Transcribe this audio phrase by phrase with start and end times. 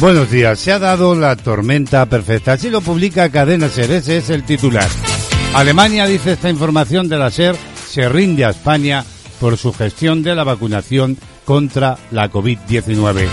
[0.00, 0.58] Buenos días.
[0.58, 2.54] Se ha dado la tormenta perfecta.
[2.54, 3.90] Así lo publica Cadena Ser.
[3.90, 4.88] Ese es el titular.
[5.54, 7.54] Alemania, dice esta información de la SER,
[7.86, 9.04] se rinde a España
[9.38, 13.26] por su gestión de la vacunación contra la COVID-19.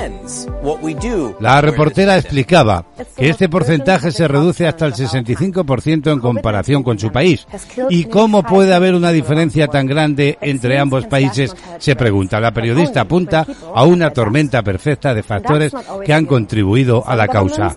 [1.39, 2.85] la reportera explicaba
[3.17, 7.45] que este porcentaje se reduce hasta el 65% en comparación con su país.
[7.89, 11.55] ¿Y cómo puede haber una diferencia tan grande entre ambos países?
[11.79, 12.39] Se pregunta.
[12.39, 15.73] La periodista apunta a una tormenta perfecta de factores
[16.05, 17.75] que han contribuido a la causa.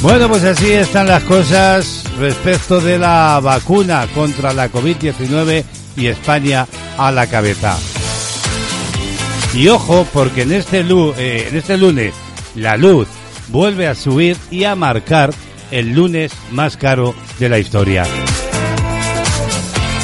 [0.00, 5.64] Bueno, pues así están las cosas respecto de la vacuna contra la COVID-19
[5.96, 6.66] y España
[6.96, 7.76] a la cabeza.
[9.54, 12.14] Y ojo, porque en este, eh, en este lunes
[12.54, 13.08] la luz
[13.48, 15.30] vuelve a subir y a marcar
[15.70, 18.04] el lunes más caro de la historia.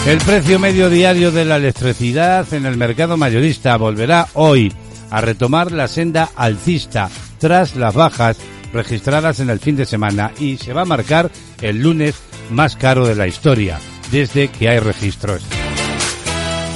[0.07, 4.71] El precio medio diario de la electricidad en el mercado mayorista volverá hoy
[5.11, 8.37] a retomar la senda alcista tras las bajas
[8.75, 11.31] registradas en el fin de semana y se va a marcar
[11.63, 12.17] el lunes
[12.51, 13.81] más caro de la historia
[14.13, 15.43] desde que hay registros.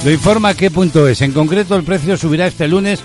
[0.03, 1.21] Lo informa qué punto es.
[1.21, 2.99] En concreto, el precio subirá este lunes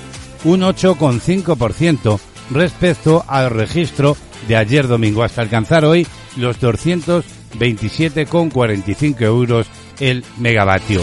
[0.45, 2.19] un 8,5%
[2.51, 4.17] respecto al registro
[4.49, 9.67] de ayer domingo, hasta alcanzar hoy los 227,45 euros
[10.01, 11.01] el megavatio.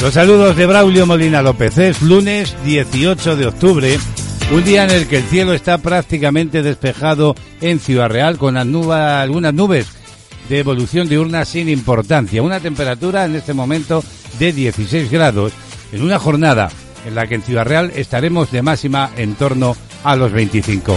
[0.00, 1.76] Los saludos de Braulio Molina López.
[1.78, 3.98] Es lunes 18 de octubre,
[4.52, 9.54] un día en el que el cielo está prácticamente despejado en Ciudad Real con algunas
[9.54, 9.88] nubes
[10.48, 12.42] de evolución diurna sin importancia.
[12.42, 14.04] Una temperatura en este momento
[14.38, 15.52] de 16 grados
[15.92, 16.70] en una jornada
[17.04, 20.96] en la que en Ciudad Real estaremos de máxima en torno a los 25.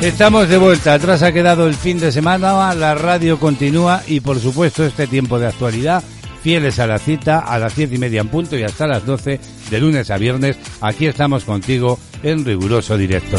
[0.00, 4.38] Estamos de vuelta, atrás ha quedado el fin de semana, la radio continúa y por
[4.38, 6.04] supuesto este tiempo de actualidad,
[6.42, 9.40] fieles a la cita, a las diez y media en punto y hasta las 12
[9.70, 13.38] de lunes a viernes, aquí estamos contigo en riguroso directo.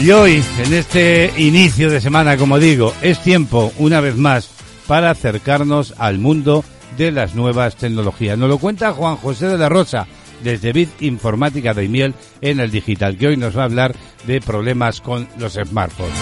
[0.00, 4.50] Y hoy, en este inicio de semana, como digo, es tiempo, una vez más,
[4.86, 6.64] para acercarnos al mundo
[6.96, 8.38] de las nuevas tecnologías.
[8.38, 10.06] Nos lo cuenta Juan José de la Rosa,
[10.42, 13.94] desde Bit Informática de Miel en el digital, que hoy nos va a hablar
[14.26, 16.16] de problemas con los smartphones.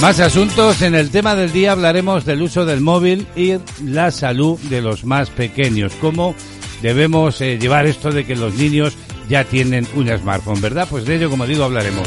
[0.00, 0.80] Más asuntos.
[0.82, 3.54] En el tema del día hablaremos del uso del móvil y
[3.84, 5.92] la salud de los más pequeños.
[6.00, 6.36] Cómo
[6.82, 8.96] debemos eh, llevar esto de que los niños
[9.28, 10.86] ya tienen un smartphone, ¿verdad?
[10.88, 12.06] Pues de ello, como digo, hablaremos.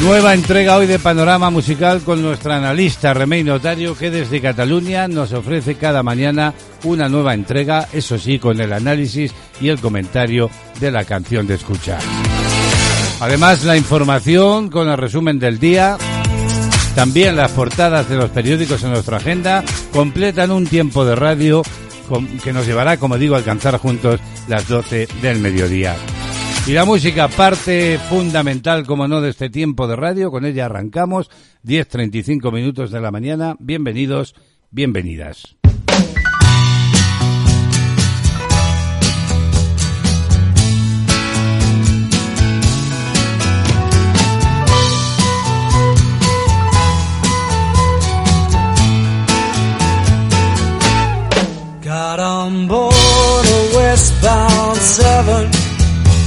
[0.00, 5.32] Nueva entrega hoy de Panorama Musical con nuestra analista Remey Notario que desde Cataluña nos
[5.32, 6.52] ofrece cada mañana
[6.82, 10.50] una nueva entrega, eso sí, con el análisis y el comentario
[10.80, 12.00] de la canción de escuchar.
[13.20, 15.96] Además, la información con el resumen del día,
[16.96, 19.62] también las portadas de los periódicos en nuestra agenda
[19.92, 21.62] completan un tiempo de radio
[22.42, 25.96] que nos llevará, como digo, a alcanzar juntos las 12 del mediodía.
[26.66, 30.30] Y la música, parte fundamental, como no, de este tiempo de radio.
[30.30, 31.30] Con ella arrancamos.
[31.62, 33.54] 10.35 minutos de la mañana.
[33.58, 34.34] Bienvenidos,
[34.70, 35.56] bienvenidas.
[51.82, 53.46] Got on board
[53.76, 54.80] westbound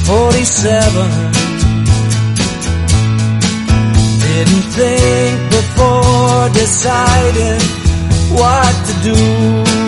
[0.08, 1.12] 747.
[4.24, 7.60] Didn't think before deciding
[8.32, 9.87] what to do.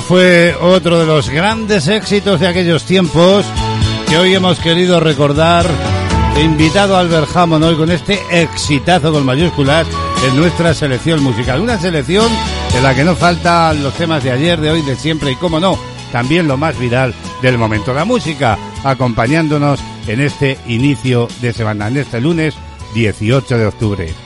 [0.00, 3.44] Fue otro de los grandes éxitos de aquellos tiempos
[4.08, 5.66] que hoy hemos querido recordar.
[6.42, 9.86] Invitado a Albert Hammond hoy con este exitazo con mayúsculas
[10.26, 11.60] en nuestra selección musical.
[11.60, 12.26] Una selección
[12.74, 15.60] en la que no faltan los temas de ayer, de hoy, de siempre y, como
[15.60, 15.78] no,
[16.10, 17.92] también lo más viral del momento.
[17.92, 22.54] La música acompañándonos en este inicio de semana, en este lunes
[22.94, 24.25] 18 de octubre.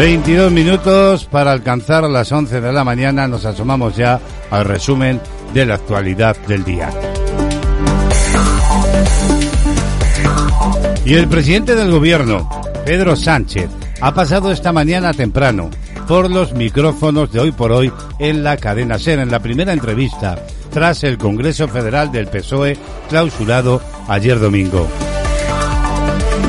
[0.00, 3.28] 22 minutos para alcanzar las 11 de la mañana.
[3.28, 4.18] Nos asomamos ya
[4.50, 5.20] al resumen
[5.52, 6.88] de la actualidad del día.
[11.04, 12.48] Y el presidente del gobierno,
[12.86, 13.68] Pedro Sánchez,
[14.00, 15.68] ha pasado esta mañana temprano
[16.08, 20.42] por los micrófonos de hoy por hoy en la cadena SER en la primera entrevista
[20.70, 22.78] tras el Congreso Federal del PSOE
[23.10, 24.88] clausurado ayer domingo.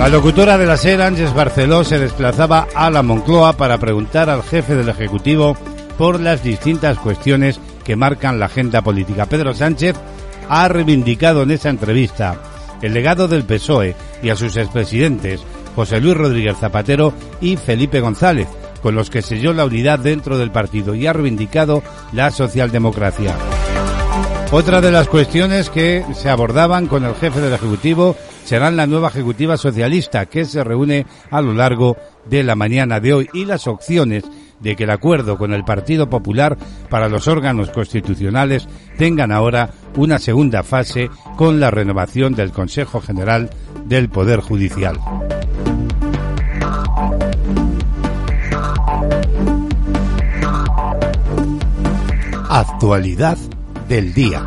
[0.01, 4.41] La locutora de la SER, Ángeles Barceló, se desplazaba a la Moncloa para preguntar al
[4.41, 5.55] jefe del Ejecutivo
[5.95, 9.27] por las distintas cuestiones que marcan la agenda política.
[9.27, 9.95] Pedro Sánchez
[10.49, 12.35] ha reivindicado en esa entrevista
[12.81, 15.43] el legado del PSOE y a sus expresidentes
[15.75, 18.47] José Luis Rodríguez Zapatero y Felipe González,
[18.81, 23.35] con los que selló la unidad dentro del partido y ha reivindicado la socialdemocracia.
[24.51, 29.09] Otra de las cuestiones que se abordaban con el jefe del Ejecutivo serán la nueva
[29.09, 31.97] Ejecutiva Socialista que se reúne a lo largo
[32.29, 34.23] de la mañana de hoy y las opciones
[34.59, 36.57] de que el acuerdo con el Partido Popular
[36.89, 38.67] para los órganos constitucionales
[38.97, 43.49] tengan ahora una segunda fase con la renovación del Consejo General
[43.85, 44.99] del Poder Judicial.
[52.49, 53.37] Actualidad
[53.87, 54.43] del día.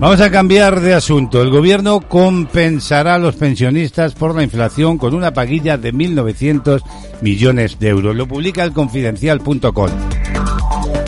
[0.00, 1.42] Vamos a cambiar de asunto.
[1.42, 6.82] El gobierno compensará a los pensionistas por la inflación con una paguilla de 1.900
[7.20, 8.16] millones de euros.
[8.16, 9.90] Lo publica el confidencial.com.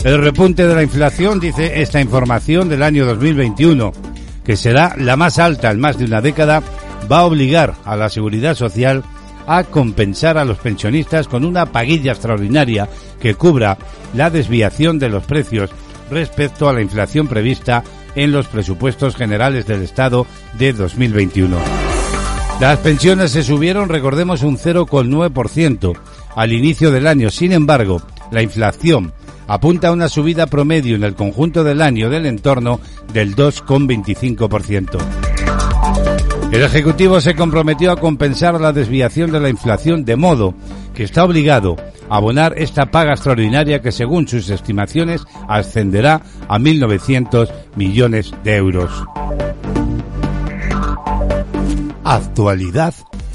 [0.03, 3.93] El repunte de la inflación, dice esta información del año 2021,
[4.45, 6.61] que será la más alta en más de una década,
[7.11, 9.03] va a obligar a la seguridad social
[9.47, 12.87] a compensar a los pensionistas con una paguilla extraordinaria
[13.19, 13.75] que cubra
[14.13, 15.71] la desviación de los precios
[16.11, 17.83] respecto a la inflación prevista
[18.15, 20.25] en los presupuestos generales del Estado
[20.57, 21.57] de 2021.
[22.59, 25.93] Las pensiones se subieron, recordemos, un 0,9%
[26.35, 27.29] al inicio del año.
[27.29, 28.01] Sin embargo,
[28.31, 29.13] la inflación
[29.47, 32.79] apunta a una subida promedio en el conjunto del año del entorno
[33.11, 34.97] del 2,25%.
[36.51, 40.53] El Ejecutivo se comprometió a compensar la desviación de la inflación de modo
[40.93, 41.75] que está obligado
[42.09, 48.91] abonar esta paga extraordinaria que según sus estimaciones ascenderá a 1.900 millones de euros.
[52.03, 52.93] Actualidad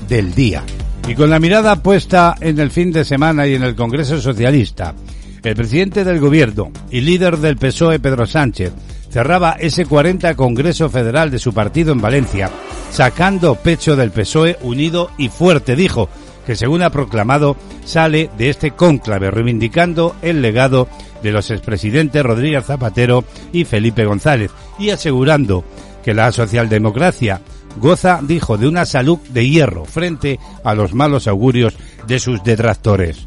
[0.08, 0.62] del día.
[1.08, 4.94] Y con la mirada puesta en el fin de semana y en el Congreso Socialista,
[5.42, 8.72] el presidente del Gobierno y líder del PSOE, Pedro Sánchez,
[9.10, 12.50] cerraba ese 40 Congreso Federal de su partido en Valencia,
[12.90, 16.08] sacando pecho del PSOE unido y fuerte, dijo,
[16.48, 20.88] que según ha proclamado sale de este cónclave reivindicando el legado
[21.22, 25.62] de los expresidentes Rodríguez Zapatero y Felipe González y asegurando
[26.02, 27.42] que la socialdemocracia
[27.76, 31.76] goza, dijo, de una salud de hierro frente a los malos augurios
[32.06, 33.26] de sus detractores.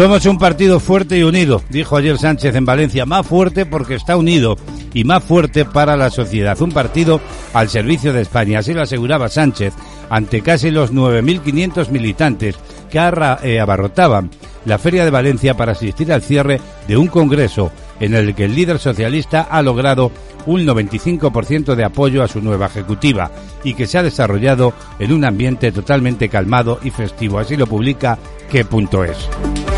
[0.00, 4.16] Somos un partido fuerte y unido, dijo ayer Sánchez en Valencia, más fuerte porque está
[4.16, 4.56] unido
[4.94, 6.58] y más fuerte para la sociedad.
[6.62, 7.20] Un partido
[7.52, 9.74] al servicio de España, así lo aseguraba Sánchez
[10.08, 12.56] ante casi los 9.500 militantes
[12.90, 14.30] que eh, abarrotaban
[14.64, 18.54] la Feria de Valencia para asistir al cierre de un congreso en el que el
[18.54, 20.12] líder socialista ha logrado
[20.46, 23.30] un 95% de apoyo a su nueva ejecutiva
[23.64, 27.38] y que se ha desarrollado en un ambiente totalmente calmado y festivo.
[27.38, 28.18] Así lo publica
[28.50, 29.69] qué.es.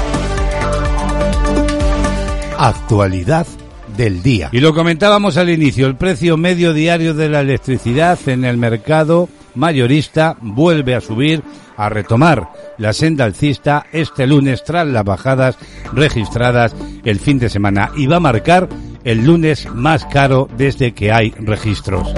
[2.64, 3.48] Actualidad
[3.96, 4.48] del día.
[4.52, 9.28] Y lo comentábamos al inicio, el precio medio diario de la electricidad en el mercado
[9.56, 11.42] mayorista vuelve a subir,
[11.76, 15.58] a retomar la senda alcista este lunes tras las bajadas
[15.92, 18.68] registradas el fin de semana y va a marcar
[19.02, 22.14] el lunes más caro desde que hay registros.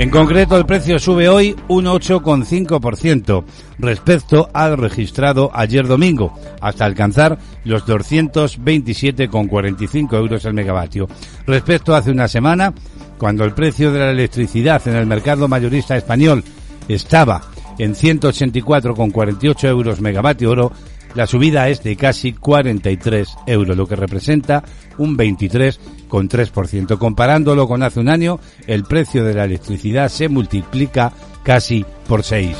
[0.00, 3.44] En concreto, el precio sube hoy un 8,5%
[3.78, 11.06] respecto al registrado ayer domingo, hasta alcanzar los 227,45 euros el megavatio.
[11.46, 12.72] Respecto a hace una semana,
[13.18, 16.44] cuando el precio de la electricidad en el mercado mayorista español
[16.88, 17.42] estaba
[17.78, 20.72] en 184,48 euros megavatio oro,
[21.14, 24.62] la subida es de casi 43 euros, lo que representa
[24.98, 26.98] un 23,3%.
[26.98, 31.12] Comparándolo con hace un año, el precio de la electricidad se multiplica
[31.42, 32.56] casi por 6.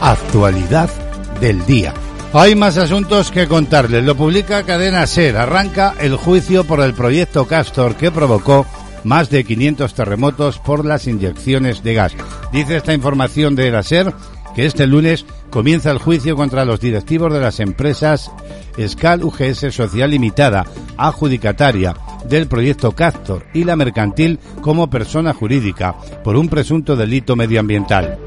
[0.00, 0.90] Actualidad
[1.40, 1.94] del día.
[2.32, 4.02] Hay más asuntos que contarles.
[4.04, 5.36] Lo publica Cadena Ser.
[5.36, 8.66] Arranca el juicio por el proyecto Castor que provocó
[9.04, 12.12] más de 500 terremotos por las inyecciones de gas.
[12.52, 14.12] Dice esta información de la SER
[14.54, 18.30] que este lunes comienza el juicio contra los directivos de las empresas
[18.78, 20.66] Scal UGS Social Limitada,
[20.96, 21.94] adjudicataria
[22.28, 28.18] del proyecto Castor y la mercantil como persona jurídica por un presunto delito medioambiental.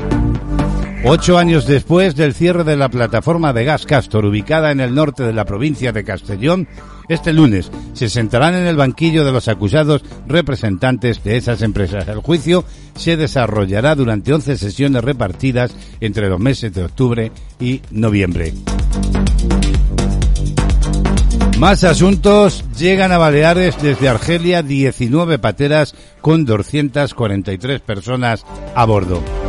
[1.07, 5.21] Ocho años después del cierre de la plataforma de gas Castor, ubicada en el norte
[5.21, 6.67] de la provincia de Castellón,
[7.07, 12.07] este lunes se sentarán en el banquillo de los acusados representantes de esas empresas.
[12.07, 18.55] El juicio se desarrollará durante 11 sesiones repartidas entre los meses de octubre y noviembre.
[21.59, 22.65] Más asuntos.
[22.79, 28.43] Llegan a Baleares desde Argelia 19 pateras con 243 personas
[28.73, 29.44] a bordo.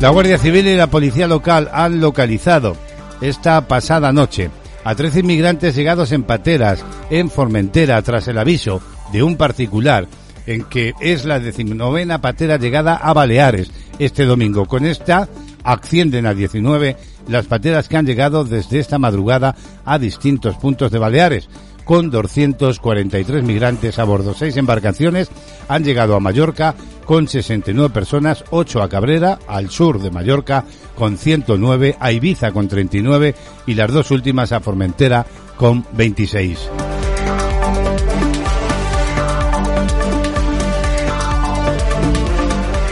[0.00, 2.76] La Guardia Civil y la Policía Local han localizado
[3.20, 4.50] esta pasada noche
[4.84, 8.82] a 13 inmigrantes llegados en pateras en Formentera tras el aviso
[9.12, 10.06] de un particular
[10.46, 14.66] en que es la decimonovena patera llegada a Baleares este domingo.
[14.66, 15.28] Con esta
[15.62, 16.96] ascienden a 19
[17.28, 21.48] las pateras que han llegado desde esta madrugada a distintos puntos de Baleares
[21.84, 24.34] con 243 migrantes a bordo.
[24.34, 25.30] Seis embarcaciones
[25.68, 26.74] han llegado a Mallorca
[27.04, 30.64] con 69 personas, 8 a Cabrera, al sur de Mallorca,
[30.96, 33.34] con 109, a Ibiza con 39
[33.66, 35.26] y las dos últimas a Formentera
[35.56, 36.70] con 26.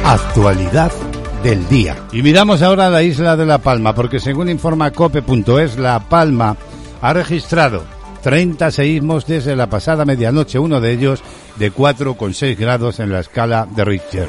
[0.05, 0.93] Actualidad
[1.43, 1.97] del día.
[2.13, 6.57] Y miramos ahora la isla de La Palma, porque según informa cope.es, La Palma
[7.01, 7.83] ha registrado
[8.23, 11.23] 30 seísmos desde la pasada medianoche, uno de ellos
[11.57, 14.29] de 4,6 grados en la escala de Richter.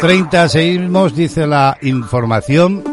[0.00, 2.84] 30 seísmos, dice la información,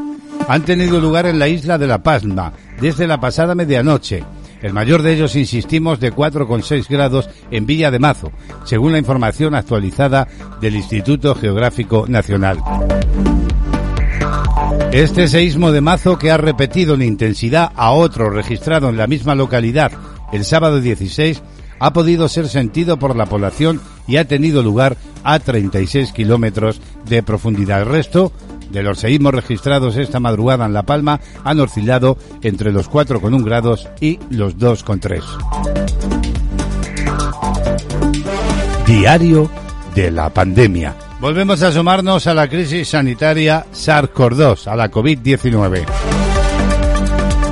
[0.48, 4.24] han tenido lugar en la isla de La Palma desde la pasada medianoche.
[4.62, 8.32] El mayor de ellos, insistimos, de 4,6 grados en Villa de Mazo,
[8.66, 10.28] según la información actualizada
[10.60, 12.60] del Instituto Geográfico Nacional.
[14.92, 19.36] Este seísmo de Mazo, que ha repetido en intensidad a otro registrado en la misma
[19.36, 19.92] localidad
[20.32, 21.42] el sábado 16,
[21.80, 27.24] ha podido ser sentido por la población y ha tenido lugar a 36 kilómetros de
[27.24, 27.82] profundidad.
[27.82, 28.32] El resto
[28.72, 33.88] de los seísmos registrados esta madrugada en La Palma han oscilado entre los 4,1 grados
[34.00, 35.24] y los 2,3.
[38.86, 39.50] Diario
[39.96, 40.96] de la pandemia.
[41.20, 45.84] Volvemos a sumarnos a la crisis sanitaria SARS-CoV-2, a la COVID-19.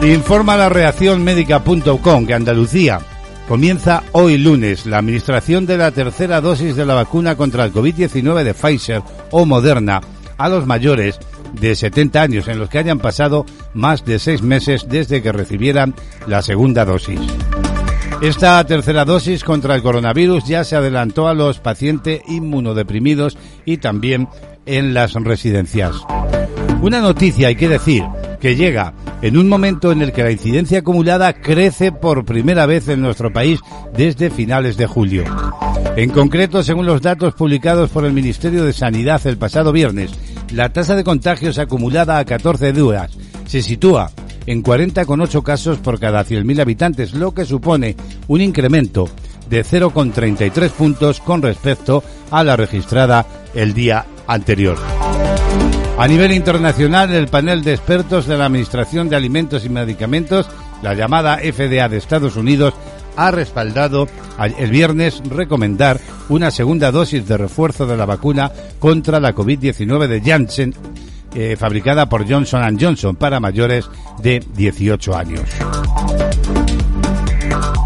[0.03, 2.99] Informa la reacción médica.com que Andalucía
[3.45, 8.43] comienza hoy lunes la administración de la tercera dosis de la vacuna contra el COVID-19
[8.43, 9.01] de Pfizer
[9.31, 9.99] o Moderna
[10.37, 11.19] a los mayores
[11.59, 15.93] de 70 años en los que hayan pasado más de seis meses desde que recibieran
[16.25, 17.19] la segunda dosis.
[18.21, 24.27] Esta tercera dosis contra el coronavirus ya se adelantó a los pacientes inmunodeprimidos y también
[24.65, 25.95] en las residencias.
[26.81, 28.03] Una noticia hay que decir
[28.39, 32.87] que llega en un momento en el que la incidencia acumulada crece por primera vez
[32.87, 33.59] en nuestro país
[33.95, 35.23] desde finales de julio.
[35.95, 40.11] En concreto, según los datos publicados por el Ministerio de Sanidad el pasado viernes,
[40.51, 43.11] la tasa de contagios acumulada a 14 días
[43.45, 44.11] se sitúa
[44.47, 47.95] en 40,8 casos por cada 100.000 habitantes, lo que supone
[48.27, 49.07] un incremento
[49.49, 54.77] de 0,33 puntos con respecto a la registrada el día anterior.
[55.99, 60.47] A nivel internacional, el panel de expertos de la Administración de Alimentos y Medicamentos,
[60.81, 62.73] la llamada FDA de Estados Unidos,
[63.15, 64.07] ha respaldado
[64.59, 70.21] el viernes recomendar una segunda dosis de refuerzo de la vacuna contra la COVID-19 de
[70.21, 70.75] Janssen
[71.35, 73.89] eh, fabricada por Johnson Johnson para mayores
[74.21, 75.41] de 18 años.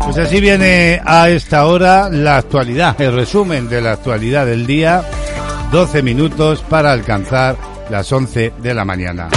[0.03, 5.03] Pues así viene a esta hora la actualidad, el resumen de la actualidad del día,
[5.71, 7.55] 12 minutos para alcanzar
[7.89, 9.29] las 11 de la mañana.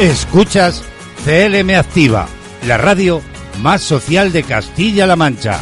[0.00, 0.82] Escuchas
[1.24, 2.26] CLM Activa,
[2.66, 3.22] la radio
[3.60, 5.60] más social de Castilla-La Mancha.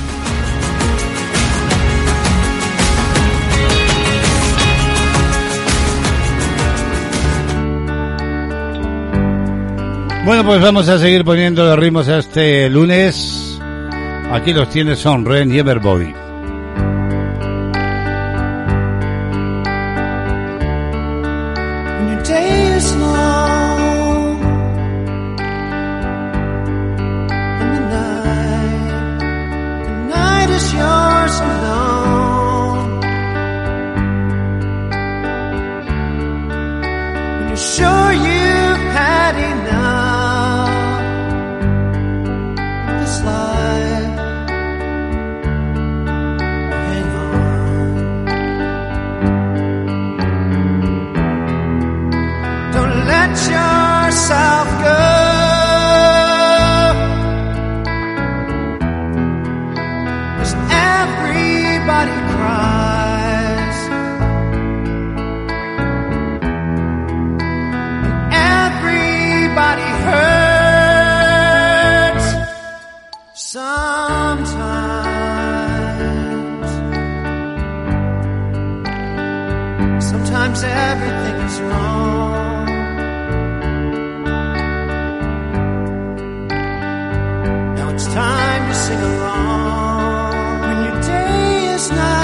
[10.31, 13.59] Bueno, pues vamos a seguir poniendo los ritmos a este lunes.
[14.31, 16.20] Aquí los tienes son Ren y Everbody.
[80.23, 82.67] Sometimes everything is wrong.
[87.75, 92.20] Now it's time to sing along when your day is not.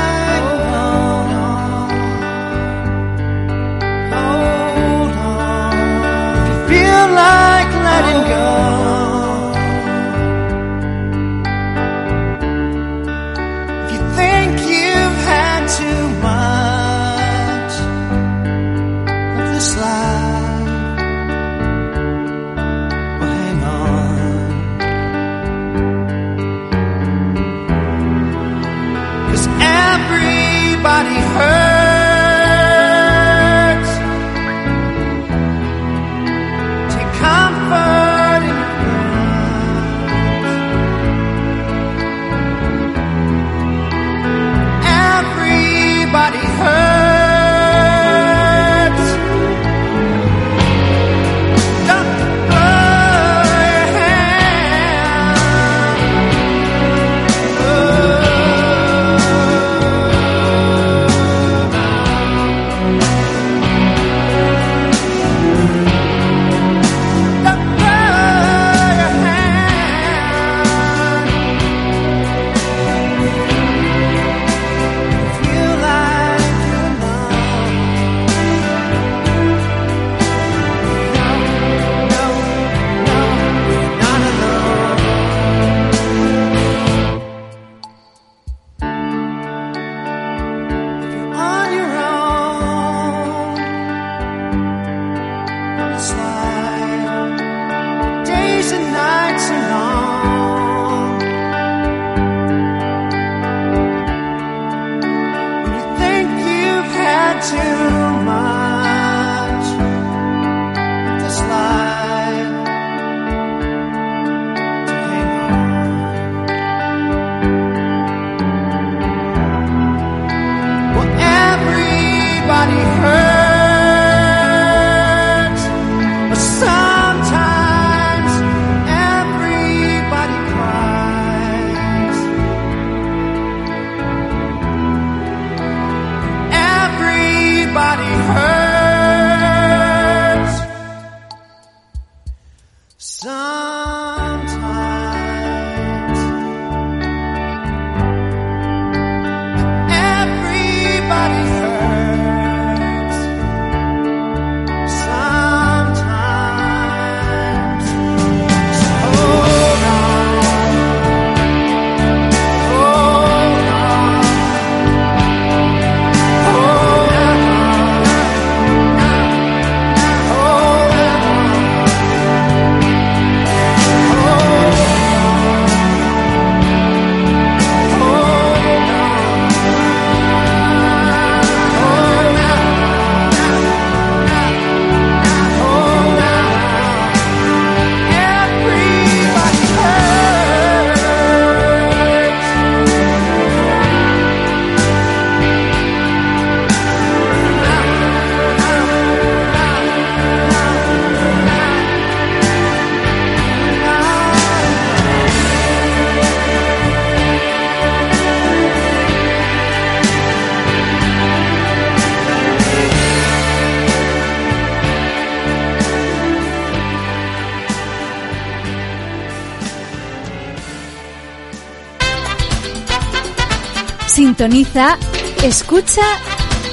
[224.46, 224.96] Sintoniza,
[225.42, 226.02] escucha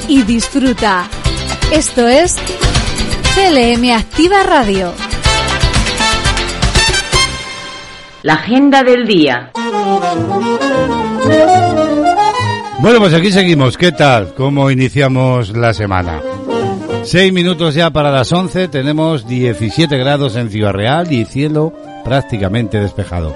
[0.07, 1.07] y disfruta.
[1.71, 2.37] Esto es
[3.33, 4.93] CLM Activa Radio.
[8.21, 9.51] La agenda del día.
[12.79, 13.75] Bueno, pues aquí seguimos.
[13.75, 14.35] ¿Qué tal?
[14.35, 16.21] ¿Cómo iniciamos la semana?
[17.01, 18.67] Seis minutos ya para las 11.
[18.67, 23.33] Tenemos 17 grados en Ciudad Real y cielo prácticamente despejado.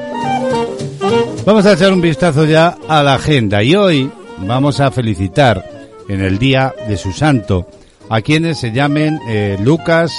[1.43, 5.63] Vamos a echar un vistazo ya a la agenda y hoy vamos a felicitar
[6.07, 7.67] en el día de su santo
[8.09, 10.13] a quienes se llamen eh, Lucas,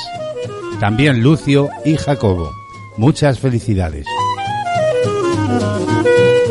[0.80, 2.50] también Lucio y Jacobo.
[2.96, 4.06] Muchas felicidades.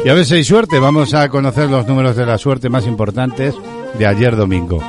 [0.05, 2.87] Y a ver si hay suerte, vamos a conocer los números de la suerte más
[2.87, 3.53] importantes
[3.97, 4.81] de ayer domingo.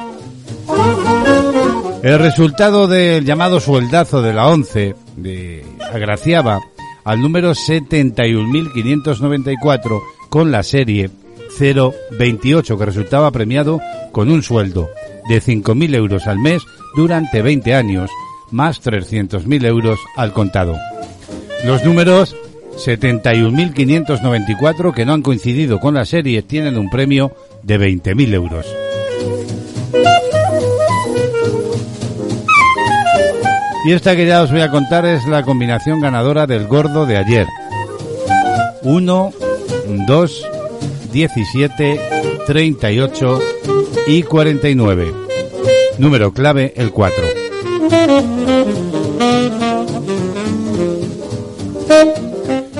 [2.02, 6.60] El resultado del llamado sueldazo de la 11 de agraciaba
[7.04, 11.10] al número 71.594 con la serie
[11.58, 13.80] 028 que resultaba premiado
[14.12, 14.88] con un sueldo
[15.28, 16.62] de 5.000 euros al mes
[16.96, 18.10] durante 20 años
[18.50, 20.74] más 300.000 euros al contado.
[21.64, 22.34] Los números
[22.76, 28.66] 71.594 que no han coincidido con la serie tienen un premio de 20.000 euros.
[33.84, 37.16] Y esta que ya os voy a contar es la combinación ganadora del gordo de
[37.16, 37.46] ayer.
[38.82, 39.32] 1,
[40.06, 40.48] 2,
[41.12, 42.00] 17,
[42.46, 43.40] 38
[44.06, 45.14] y 49.
[45.98, 47.24] Número clave el 4.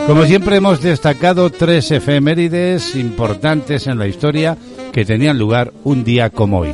[0.06, 4.56] Como siempre hemos destacado tres efemérides importantes en la historia
[4.92, 6.70] que tenían lugar un día como hoy.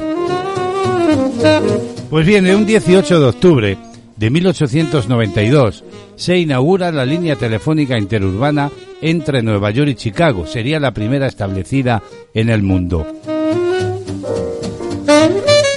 [2.10, 3.78] Pues bien, un 18 de octubre
[4.16, 8.70] de 1892 se inaugura la línea telefónica interurbana
[9.04, 10.46] entre Nueva York y Chicago.
[10.46, 13.06] Sería la primera establecida en el mundo.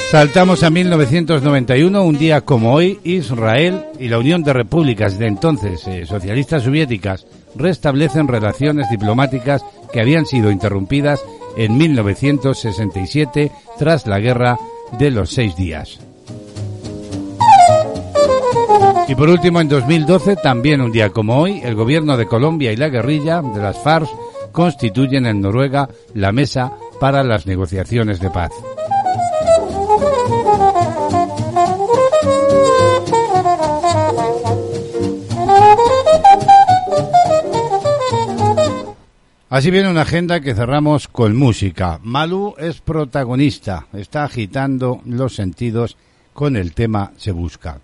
[0.09, 5.85] Saltamos a 1991, un día como hoy, Israel y la Unión de Repúblicas de entonces
[5.87, 11.21] eh, socialistas soviéticas restablecen relaciones diplomáticas que habían sido interrumpidas
[11.57, 14.57] en 1967 tras la guerra
[14.97, 15.99] de los seis días.
[19.07, 22.75] Y por último, en 2012, también un día como hoy, el gobierno de Colombia y
[22.75, 24.09] la guerrilla de las FARC
[24.51, 28.51] constituyen en Noruega la mesa para las negociaciones de paz.
[39.49, 42.01] Así viene una agenda que cerramos con música.
[42.03, 45.95] Malú es protagonista, está agitando los sentidos
[46.33, 47.79] con el tema Se Busca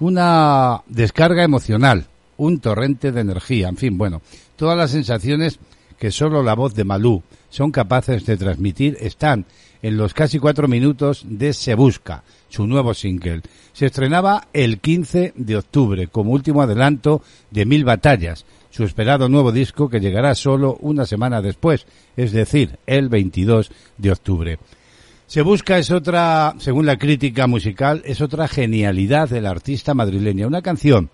[0.00, 2.06] una descarga emocional,
[2.36, 4.22] un torrente de energía, en fin, bueno,
[4.56, 5.58] todas las sensaciones
[5.98, 9.46] que solo la voz de Malú son capaces de transmitir están
[9.82, 13.42] en los casi cuatro minutos de Se Busca, su nuevo single.
[13.72, 19.52] Se estrenaba el 15 de octubre como último adelanto de Mil Batallas, su esperado nuevo
[19.52, 24.58] disco que llegará solo una semana después, es decir, el 22 de octubre.
[25.26, 30.46] Se busca es otra, según la crítica musical, es otra genialidad del artista madrileña.
[30.46, 31.10] Una canción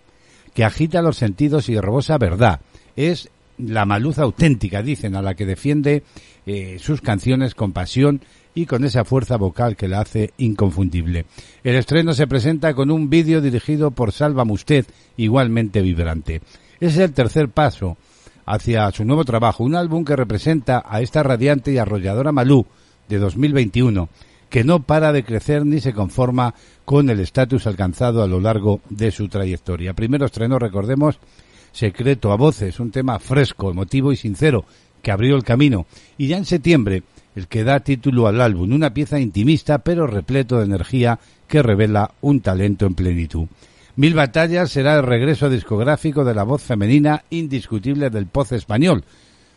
[0.53, 2.61] que agita los sentidos y rebosa verdad.
[2.95, 6.03] Es la maluz auténtica, dicen, a la que defiende
[6.45, 8.21] eh, sus canciones con pasión
[8.55, 11.25] y con esa fuerza vocal que la hace inconfundible.
[11.65, 14.85] El estreno se presenta con un vídeo dirigido por Salva Musted,
[15.17, 16.43] igualmente vibrante.
[16.81, 17.97] Es el tercer paso
[18.45, 22.67] hacia su nuevo trabajo, un álbum que representa a esta radiante y arrolladora Malú,
[23.09, 24.09] de 2021,
[24.49, 28.81] que no para de crecer ni se conforma con el estatus alcanzado a lo largo
[28.91, 29.95] de su trayectoria.
[29.95, 31.19] Primero estrenó, recordemos,
[31.73, 34.65] Secreto a Voces, un tema fresco, emotivo y sincero
[35.03, 35.87] que abrió el camino.
[36.17, 37.03] Y ya en septiembre,
[37.35, 42.13] el que da título al álbum, una pieza intimista pero repleto de energía que revela
[42.21, 43.47] un talento en plenitud.
[43.97, 49.05] Mil Batallas será el regreso discográfico de la voz femenina indiscutible del poz español,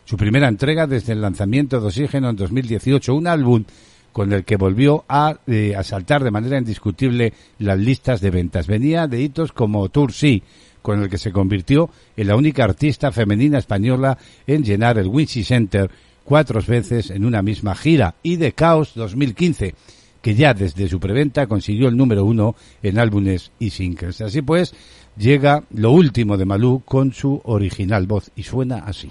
[0.06, 3.64] su primera entrega desde el lanzamiento de Oxígeno en 2018, un álbum
[4.12, 8.68] con el que volvió a eh, asaltar de manera indiscutible las listas de ventas.
[8.68, 10.44] Venía de hitos como Tour Sí,
[10.80, 14.16] con el que se convirtió en la única artista femenina española
[14.46, 15.90] en llenar el Wincy Center
[16.24, 19.74] cuatro veces en una misma gira, y de Caos 2015,
[20.22, 24.20] que ya desde su preventa consiguió el número uno en álbumes y singles.
[24.20, 24.72] Así pues,
[25.16, 29.10] llega lo último de Malú con su original voz y suena así.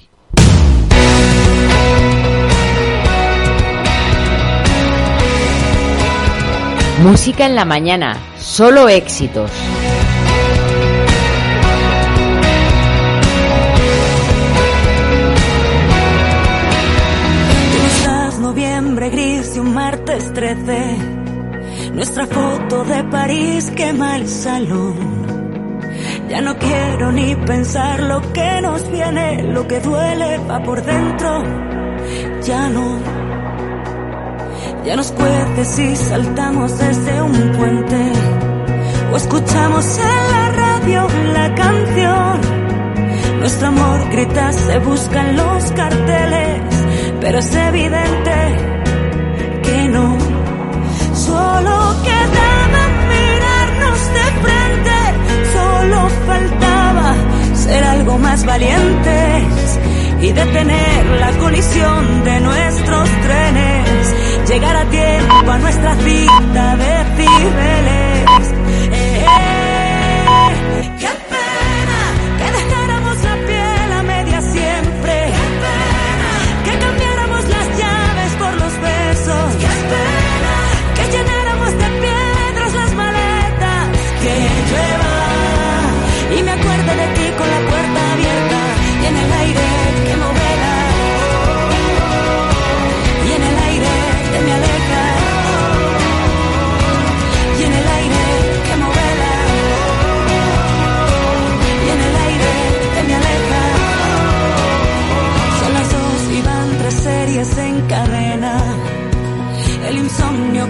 [7.03, 9.51] Música en la mañana, solo éxitos.
[18.55, 21.91] noviembre gris y un martes 13.
[21.93, 25.44] Nuestra foto de París quema el salón.
[26.29, 31.43] Ya no quiero ni pensar lo que nos viene, lo que duele va por dentro.
[32.43, 32.99] Ya no.
[34.85, 38.11] Ya nos cuece si saltamos desde un puente
[39.11, 42.41] o escuchamos en la radio la canción.
[43.39, 46.61] Nuestro amor grita, se busca en los carteles,
[47.21, 48.35] pero es evidente
[49.63, 50.17] que no.
[51.13, 52.54] Solo quedaba
[56.25, 57.15] faltaba
[57.55, 59.79] ser algo más valientes
[60.21, 68.05] y detener la colisión de nuestros trenes, llegar a tiempo a nuestra cita de cibeles.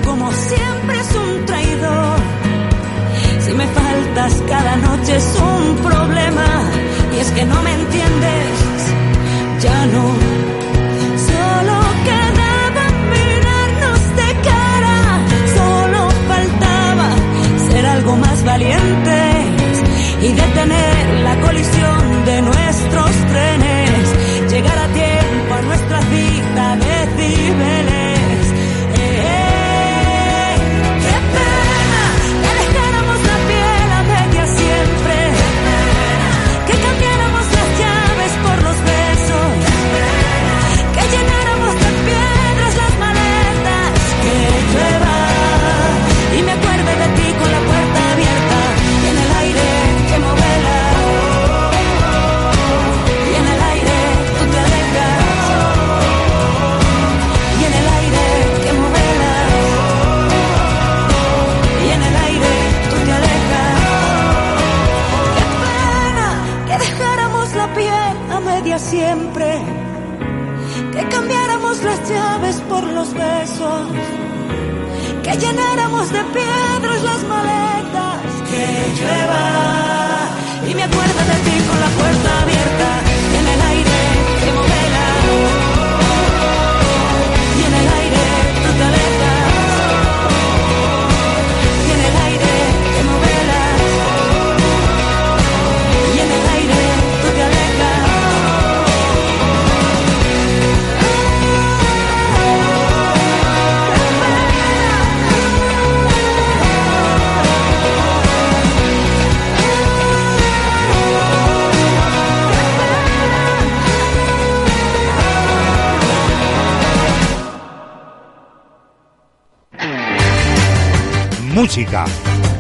[0.03, 2.17] como siempre es un traidor.
[3.39, 6.47] Si me faltas cada noche es un problema
[7.15, 8.57] y es que no me entiendes,
[9.61, 10.05] ya no.
[11.29, 11.75] Solo
[12.09, 12.83] quedaba
[13.15, 14.97] mirarnos de cara,
[15.57, 17.09] solo faltaba
[17.69, 19.83] ser algo más valientes
[20.21, 27.94] y detener la colisión de nuestros trenes, llegar a tiempo a nuestras vidas decibeles.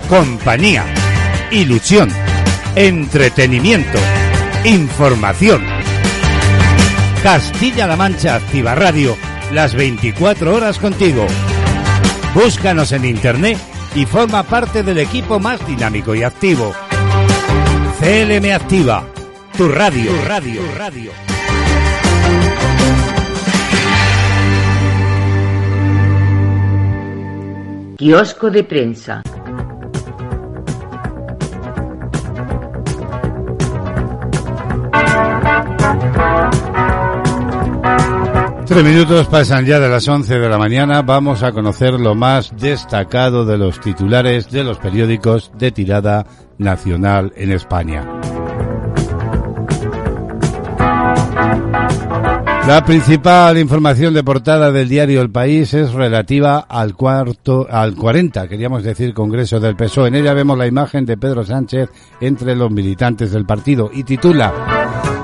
[0.07, 0.85] Compañía,
[1.51, 2.09] ilusión,
[2.75, 3.99] entretenimiento,
[4.63, 5.65] información.
[7.21, 9.17] Castilla-La Mancha Activa Radio,
[9.51, 11.27] las 24 horas contigo.
[12.33, 13.57] Búscanos en internet
[13.93, 16.73] y forma parte del equipo más dinámico y activo.
[17.99, 19.05] CLM Activa,
[19.57, 21.34] tu radio, radio, radio.
[27.97, 29.21] Kiosco de prensa.
[38.65, 41.03] Tres minutos pasan ya de las 11 de la mañana.
[41.03, 46.25] Vamos a conocer lo más destacado de los titulares de los periódicos de tirada
[46.57, 48.14] nacional en España.
[52.67, 58.47] La principal información de portada del diario El País es relativa al cuarto, al 40,
[58.47, 60.07] queríamos decir, Congreso del PSOE.
[60.07, 61.89] En ella vemos la imagen de Pedro Sánchez
[62.21, 64.51] entre los militantes del partido y titula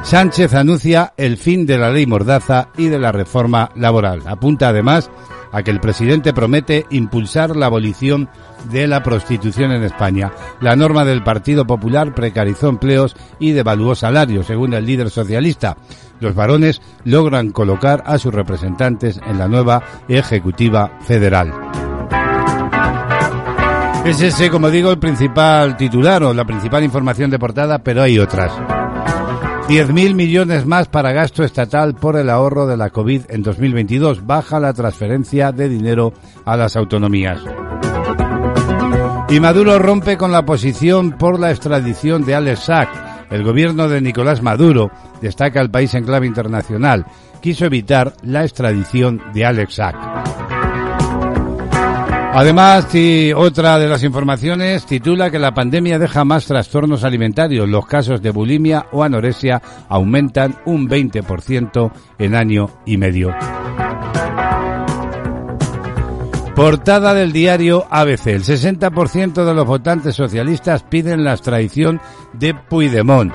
[0.03, 4.21] Sánchez anuncia el fin de la ley Mordaza y de la reforma laboral.
[4.27, 5.09] Apunta además
[5.51, 8.29] a que el presidente promete impulsar la abolición
[8.71, 10.31] de la prostitución en España.
[10.59, 15.77] La norma del Partido Popular precarizó empleos y devaluó salarios, según el líder socialista.
[16.19, 21.51] Los varones logran colocar a sus representantes en la nueva Ejecutiva Federal.
[24.05, 28.17] Es ese, como digo, el principal titular o la principal información de portada, pero hay
[28.17, 28.51] otras.
[29.71, 34.25] 10.000 millones más para gasto estatal por el ahorro de la COVID en 2022.
[34.25, 36.11] Baja la transferencia de dinero
[36.43, 37.39] a las autonomías.
[39.29, 42.89] Y Maduro rompe con la posición por la extradición de Alex Sack.
[43.31, 44.91] El gobierno de Nicolás Maduro
[45.21, 47.05] destaca el país en clave internacional.
[47.41, 50.30] Quiso evitar la extradición de Alex Sack.
[52.33, 52.87] Además,
[53.35, 57.67] otra de las informaciones titula que la pandemia deja más trastornos alimentarios.
[57.67, 63.35] Los casos de bulimia o anorexia aumentan un 20% en año y medio.
[66.55, 68.27] Portada del diario ABC.
[68.27, 71.99] El 60% de los votantes socialistas piden la extradición
[72.33, 73.33] de Puigdemont.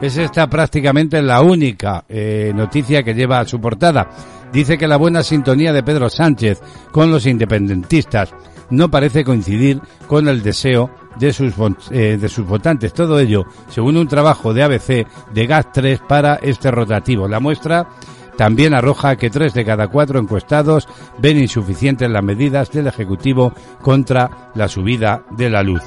[0.00, 4.08] Es esta prácticamente la única eh, noticia que lleva a su portada.
[4.52, 6.60] Dice que la buena sintonía de Pedro Sánchez
[6.92, 8.32] con los independentistas
[8.70, 11.54] no parece coincidir con el deseo de sus,
[11.90, 12.92] eh, de sus votantes.
[12.92, 17.28] Todo ello, según un trabajo de ABC de GAT3 para este rotativo.
[17.28, 17.88] La muestra
[18.36, 20.88] también arroja que tres de cada cuatro encuestados
[21.18, 25.82] ven insuficientes las medidas del Ejecutivo contra la subida de la luz.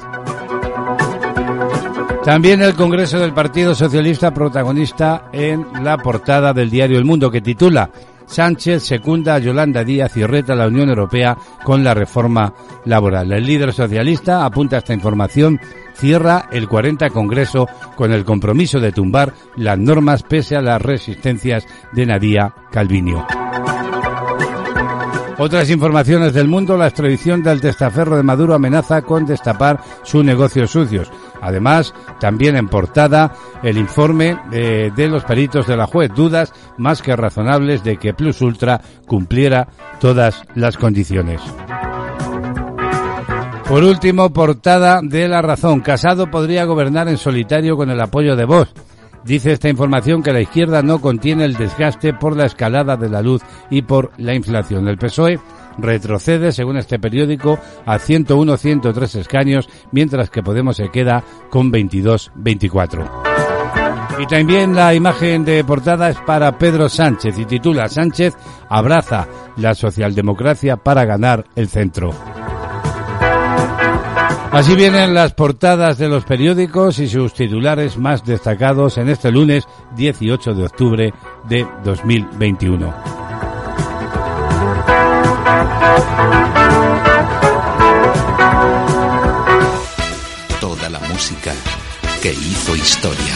[2.24, 7.40] También el Congreso del Partido Socialista protagonista en la portada del diario El Mundo que
[7.40, 7.90] titula
[8.30, 12.54] Sánchez secunda a Yolanda Díaz y reta a la Unión Europea con la reforma
[12.84, 13.32] laboral.
[13.32, 15.60] El líder socialista apunta esta información
[15.94, 17.66] cierra el 40 Congreso
[17.96, 23.26] con el compromiso de tumbar las normas pese a las resistencias de Nadia Calviño.
[25.42, 30.70] Otras informaciones del mundo, la extradición del testaferro de Maduro amenaza con destapar sus negocios
[30.70, 31.10] sucios.
[31.40, 33.32] Además, también en portada,
[33.62, 36.10] el informe eh, de los peritos de la juez.
[36.14, 39.68] Dudas más que razonables de que Plus Ultra cumpliera
[40.00, 41.40] todas las condiciones.
[43.68, 45.80] Por último, portada de La Razón.
[45.80, 48.72] Casado podría gobernar en solitario con el apoyo de Vox.
[49.24, 53.22] Dice esta información que la izquierda no contiene el desgaste por la escalada de la
[53.22, 54.88] luz y por la inflación.
[54.88, 55.38] El PSOE
[55.78, 63.30] retrocede, según este periódico, a 101-103 escaños, mientras que Podemos se queda con 22-24.
[64.18, 68.36] Y también la imagen de portada es para Pedro Sánchez y titula Sánchez
[68.68, 72.12] abraza la socialdemocracia para ganar el centro.
[74.52, 79.64] Así vienen las portadas de los periódicos y sus titulares más destacados en este lunes
[79.96, 81.14] 18 de octubre
[81.48, 83.29] de 2021.
[90.60, 91.52] Toda la música
[92.22, 93.34] que hizo historia.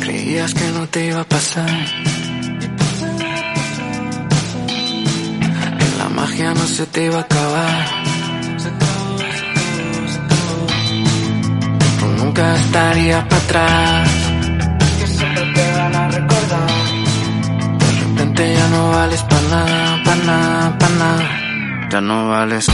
[0.00, 2.29] Creías que no te iba a pasar.
[6.30, 7.86] Magia no se te iba a acabar.
[11.98, 14.10] Tú nunca estarías para atrás.
[14.98, 16.70] Que siempre te van a recordar.
[17.78, 21.88] De repente ya no vales para nada, para nada, para nada.
[21.90, 22.66] Ya no vales.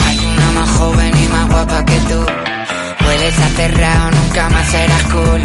[0.00, 2.26] Hay una más joven más guapa que tú.
[3.06, 5.42] Hueles a cerrado, nunca más serás cool.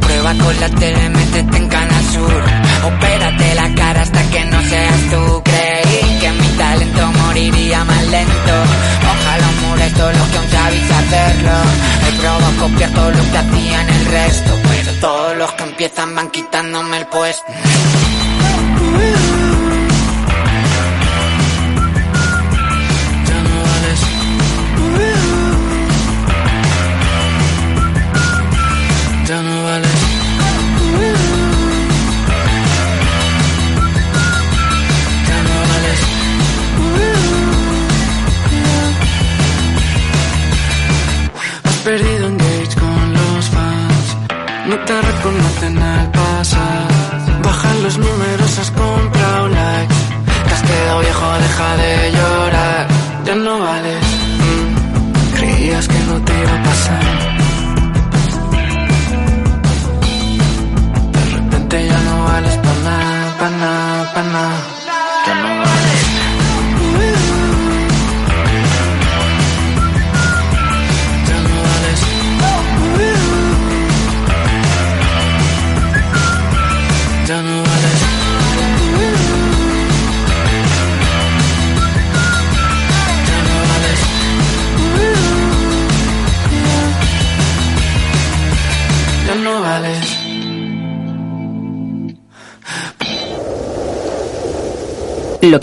[0.00, 2.42] Prueba con la tele, métete en Canal Sur.
[2.84, 5.42] Opérate la cara hasta que no seas tú.
[5.44, 8.54] Creí que mi talento moriría más lento.
[9.12, 11.56] Ojalá mures todos los que aún sabéis hacerlo.
[12.06, 14.50] He probado copiar todo lo que hacían el resto.
[14.68, 17.44] Pero todos los que empiezan van quitándome el puesto.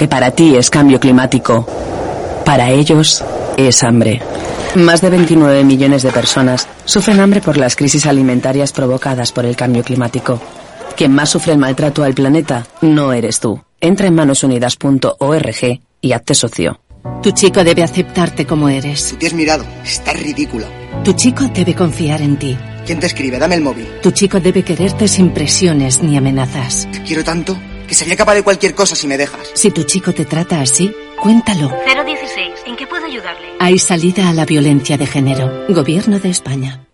[0.01, 1.63] Que para ti es cambio climático,
[2.43, 3.23] para ellos
[3.55, 4.19] es hambre.
[4.73, 9.55] Más de 29 millones de personas sufren hambre por las crisis alimentarias provocadas por el
[9.55, 10.41] cambio climático.
[10.97, 13.61] Quien más sufre el maltrato al planeta no eres tú.
[13.79, 16.79] Entra en manosunidas.org y hazte socio.
[17.21, 19.15] Tu chico debe aceptarte como eres.
[19.19, 19.63] Te has mirado.
[19.85, 20.65] Estás ridícula.
[21.03, 22.57] Tu chico debe confiar en ti.
[22.87, 23.37] ¿Quién te escribe?
[23.37, 23.87] Dame el móvil.
[24.01, 26.87] Tu chico debe quererte sin presiones ni amenazas.
[26.91, 27.55] Te quiero tanto
[27.91, 29.51] que sería capaz de cualquier cosa si me dejas.
[29.53, 31.69] Si tu chico te trata así, cuéntalo.
[31.85, 32.61] 016.
[32.65, 33.49] ¿En qué puedo ayudarle?
[33.59, 35.65] Hay salida a la violencia de género.
[35.67, 36.85] Gobierno de España.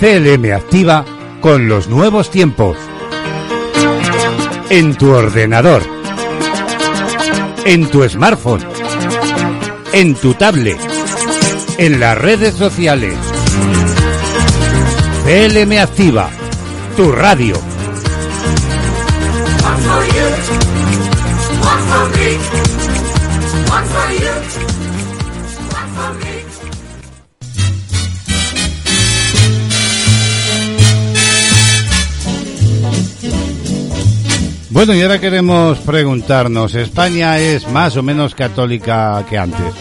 [0.00, 1.04] CLM activa
[1.40, 2.76] con los nuevos tiempos.
[4.68, 5.84] En tu ordenador.
[7.64, 8.66] En tu smartphone.
[9.92, 10.80] En tu tablet.
[11.78, 13.14] En las redes sociales.
[15.24, 16.28] CLM activa.
[16.96, 17.69] Tu radio.
[34.70, 39.74] Bueno, y ahora queremos preguntarnos, ¿España es más o menos católica que antes?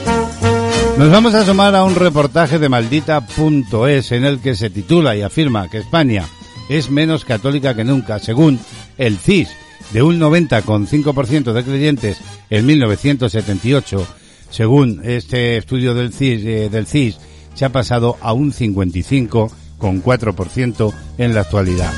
[0.97, 5.21] Nos vamos a asomar a un reportaje de maldita.es en el que se titula y
[5.21, 6.25] afirma que España
[6.69, 8.59] es menos católica que nunca, según
[8.97, 9.49] el CIS,
[9.91, 12.19] de un 90,5% de creyentes
[12.49, 14.05] en 1978,
[14.49, 17.15] según este estudio del CIS, eh, del se
[17.65, 21.91] ha pasado a un 55,4% en la actualidad.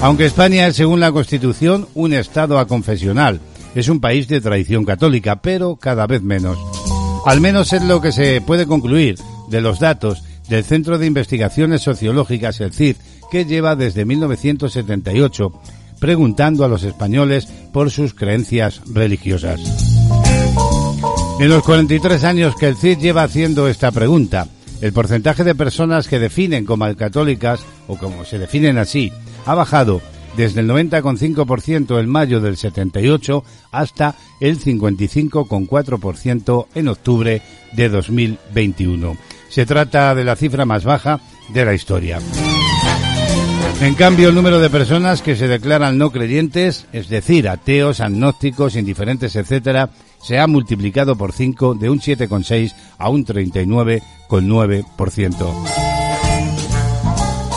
[0.00, 3.40] Aunque España es, según la Constitución, un Estado aconfesional,
[3.74, 6.58] es un país de tradición católica, pero cada vez menos.
[7.26, 9.16] Al menos es lo que se puede concluir
[9.48, 12.96] de los datos del Centro de Investigaciones Sociológicas, el CID,
[13.30, 15.52] que lleva desde 1978
[15.98, 19.60] preguntando a los españoles por sus creencias religiosas.
[21.40, 24.48] En los 43 años que el CID lleva haciendo esta pregunta,
[24.80, 29.12] el porcentaje de personas que definen como católicas o como se definen así
[29.46, 30.00] ha bajado
[30.36, 39.16] desde el 90,5% en mayo del 78 hasta el 55,4% en octubre de 2021.
[39.48, 41.20] Se trata de la cifra más baja
[41.52, 42.20] de la historia.
[43.80, 48.76] En cambio, el número de personas que se declaran no creyentes, es decir, ateos, agnósticos,
[48.76, 49.90] indiferentes, etcétera,
[50.22, 55.94] se ha multiplicado por 5 de un 7,6 a un 39,9%.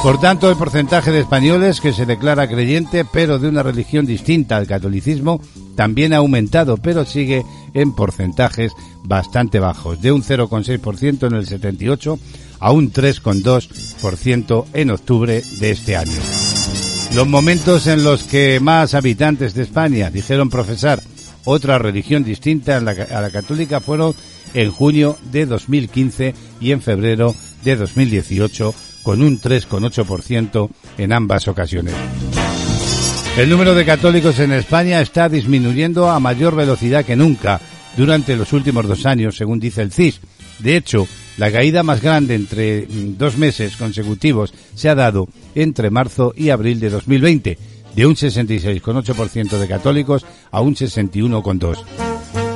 [0.03, 4.57] Por tanto, el porcentaje de españoles que se declara creyente pero de una religión distinta
[4.57, 5.41] al catolicismo
[5.75, 7.43] también ha aumentado, pero sigue
[7.73, 12.19] en porcentajes bastante bajos, de un 0,6% en el 78
[12.59, 16.19] a un 3,2% en octubre de este año.
[17.15, 21.01] Los momentos en los que más habitantes de España dijeron profesar
[21.45, 24.13] otra religión distinta a la, católica fueron
[24.53, 27.33] en junio de 2015 y en febrero
[27.63, 31.93] de 2018 con un 3,8% en ambas ocasiones.
[33.37, 37.61] El número de católicos en España está disminuyendo a mayor velocidad que nunca
[37.95, 40.19] durante los últimos dos años, según dice el CIS.
[40.59, 41.07] De hecho,
[41.37, 46.79] la caída más grande entre dos meses consecutivos se ha dado entre marzo y abril
[46.79, 47.57] de 2020,
[47.95, 51.77] de un 66,8% de católicos a un 61,2%.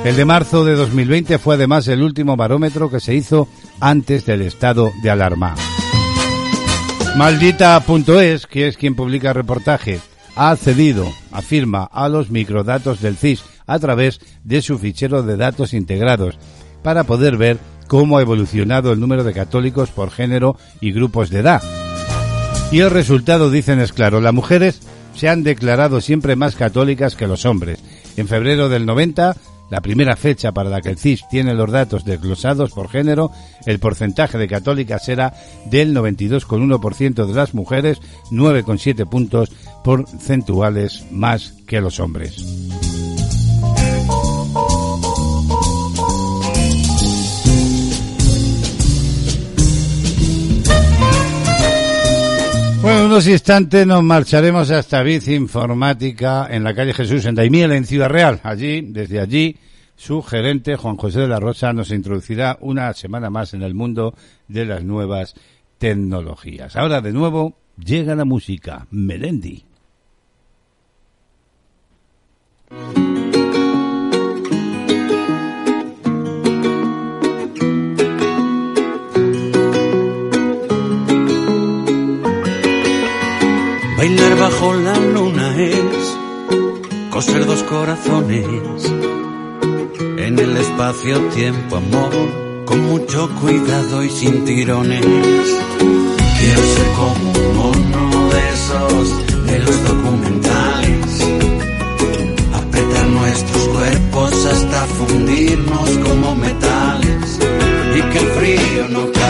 [0.04, 4.42] El de marzo de 2020 fue además el último barómetro que se hizo antes del
[4.42, 5.54] estado de alarma.
[7.16, 10.00] Maldita.es, que es quien publica el reportaje,
[10.34, 15.72] ha accedido, afirma, a los microdatos del CIS a través de su fichero de datos
[15.72, 16.36] integrados
[16.82, 17.58] para poder ver
[17.92, 21.62] cómo ha evolucionado el número de católicos por género y grupos de edad.
[22.70, 24.80] Y el resultado, dicen, es claro, las mujeres
[25.14, 27.80] se han declarado siempre más católicas que los hombres.
[28.16, 29.36] En febrero del 90
[29.68, 33.30] la primera fecha para la que el CIS tiene los datos desglosados por género,
[33.66, 35.34] el porcentaje de católicas era
[35.66, 37.98] del 92,1% de las mujeres,
[38.30, 39.50] 9,7 puntos
[39.84, 43.01] porcentuales más que los hombres.
[53.12, 58.08] Unos instantes nos marcharemos hasta Bici Informática en la calle Jesús en Daimiel, en Ciudad
[58.08, 58.40] Real.
[58.42, 59.58] Allí, desde allí,
[59.94, 64.14] su gerente, Juan José de la Rosa, nos introducirá una semana más en el mundo
[64.48, 65.34] de las nuevas
[65.76, 66.74] tecnologías.
[66.74, 68.86] Ahora, de nuevo, llega la música.
[68.90, 69.62] Melendi.
[84.02, 86.18] Bailar bajo la luna es
[87.08, 88.44] coser dos corazones.
[90.18, 92.12] En el espacio-tiempo, amor,
[92.64, 95.06] con mucho cuidado y sin tirones.
[95.06, 101.24] Quiero ser como uno de esos de los documentales,
[102.54, 107.38] apretar nuestros cuerpos hasta fundirnos como metales.
[107.94, 109.21] Y que el frío no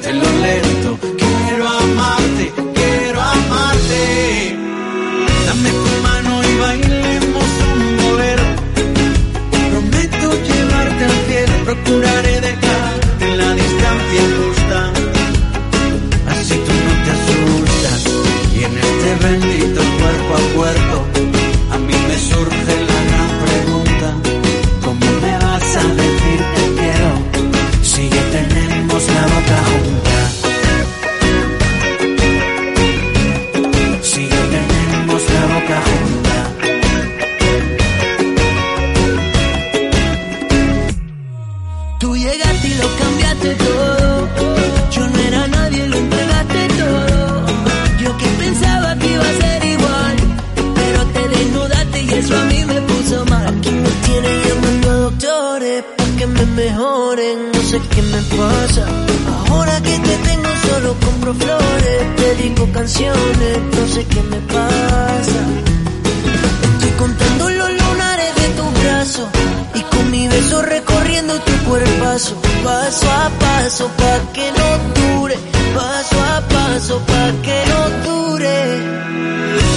[0.00, 4.56] quiero hacerte lo lento, quiero amarte, quiero amarte.
[5.46, 8.44] Dame tu mano y bailemos un bolero.
[9.70, 12.40] Prometo llevarte al cielo, procuraré
[72.64, 75.36] paso a paso pa que no dure,
[75.74, 78.58] paso a paso pa que no dure.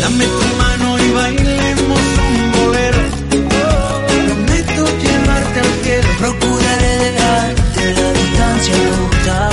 [0.02, 3.02] Dame tu mano y bailemos un bolero.
[4.26, 6.10] Prometo llevarte al cielo.
[6.22, 9.50] Procuraré dejarte la distancia justa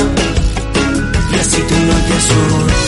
[1.32, 2.83] y así tú no te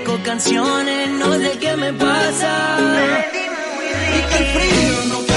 [0.00, 3.26] dedico canciones, no sé qué me pasa.
[4.16, 5.29] Y que el frío no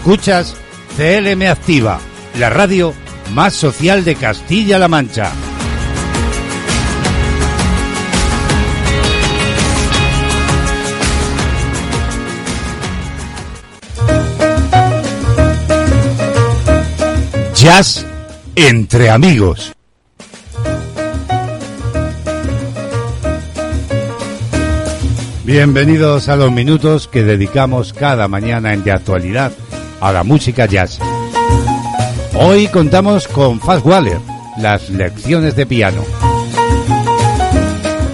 [0.00, 0.56] Escuchas
[0.96, 2.00] CLM Activa,
[2.38, 2.94] la radio
[3.34, 5.30] más social de Castilla-La Mancha.
[17.54, 18.06] Jazz
[18.56, 19.74] entre amigos.
[25.44, 29.52] Bienvenidos a los minutos que dedicamos cada mañana en De Actualidad
[30.00, 30.98] a la música jazz.
[32.34, 34.18] Hoy contamos con Fast Waller,
[34.58, 36.02] las lecciones de piano.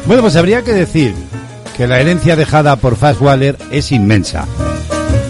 [0.07, 1.15] Bueno, pues habría que decir
[1.77, 4.47] que la herencia dejada por Fast Waller es inmensa.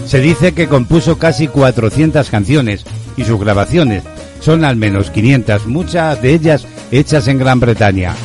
[0.05, 2.85] Se dice que compuso casi 400 canciones
[3.17, 4.03] y sus grabaciones
[4.39, 8.15] son al menos 500, muchas de ellas hechas en Gran Bretaña.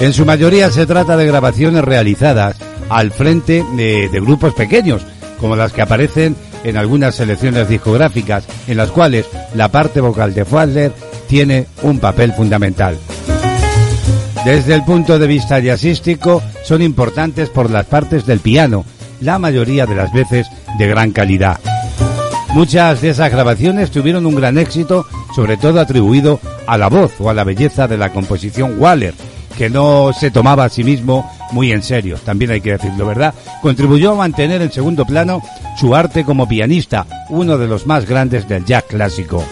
[0.00, 2.56] En su mayoría se trata de grabaciones realizadas
[2.88, 5.02] al frente de, de grupos pequeños,
[5.40, 10.44] como las que aparecen en algunas selecciones discográficas, en las cuales la parte vocal de
[10.44, 10.92] Fadler
[11.28, 12.98] tiene un papel fundamental.
[14.44, 18.84] Desde el punto de vista jazzístico, son importantes por las partes del piano,
[19.20, 20.46] la mayoría de las veces
[20.78, 21.58] de gran calidad.
[22.54, 27.28] Muchas de esas grabaciones tuvieron un gran éxito, sobre todo atribuido a la voz o
[27.28, 29.14] a la belleza de la composición Waller,
[29.56, 33.34] que no se tomaba a sí mismo muy en serio, también hay que decirlo, ¿verdad?
[33.62, 35.42] Contribuyó a mantener en segundo plano
[35.78, 39.44] su arte como pianista, uno de los más grandes del jazz clásico.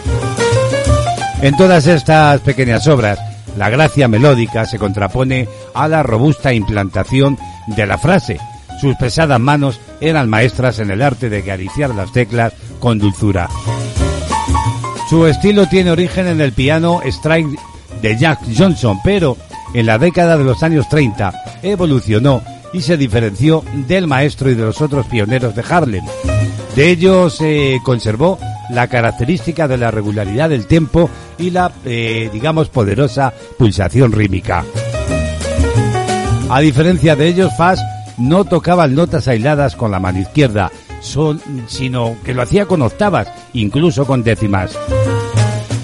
[1.41, 3.19] En todas estas pequeñas obras,
[3.57, 7.37] la gracia melódica se contrapone a la robusta implantación
[7.67, 8.39] de la frase.
[8.79, 13.49] Sus pesadas manos eran maestras en el arte de acariciar las teclas con dulzura.
[15.09, 17.59] Su estilo tiene origen en el piano strike
[18.01, 19.37] de Jack Johnson, pero
[19.73, 22.41] en la década de los años 30 evolucionó
[22.73, 26.05] y se diferenció del maestro y de los otros pioneros de Harlem.
[26.75, 28.37] De ello se conservó
[28.69, 34.65] la característica de la regularidad del tempo y la, eh, digamos, poderosa pulsación rítmica.
[36.49, 37.83] A diferencia de ellos, Fass
[38.17, 40.71] no tocaba notas aisladas con la mano izquierda,
[41.67, 44.77] sino que lo hacía con octavas, incluso con décimas.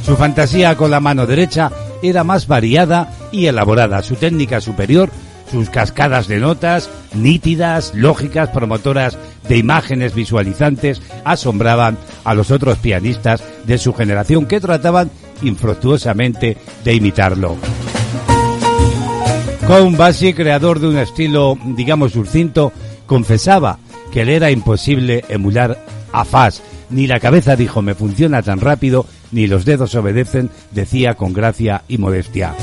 [0.05, 1.71] Su fantasía con la mano derecha
[2.03, 4.03] era más variada y elaborada.
[4.03, 5.09] Su técnica superior,
[5.49, 13.43] sus cascadas de notas, nítidas, lógicas, promotoras de imágenes visualizantes, asombraban a los otros pianistas
[13.65, 15.09] de su generación que trataban
[15.41, 17.55] infructuosamente de imitarlo.
[19.67, 22.73] Count Basie, creador de un estilo, digamos, surcinto,
[23.05, 23.79] confesaba
[24.11, 26.61] que le era imposible emular a Fass.
[26.89, 31.83] Ni la cabeza dijo me funciona tan rápido, ni los dedos obedecen, decía con gracia
[31.87, 32.55] y modestia.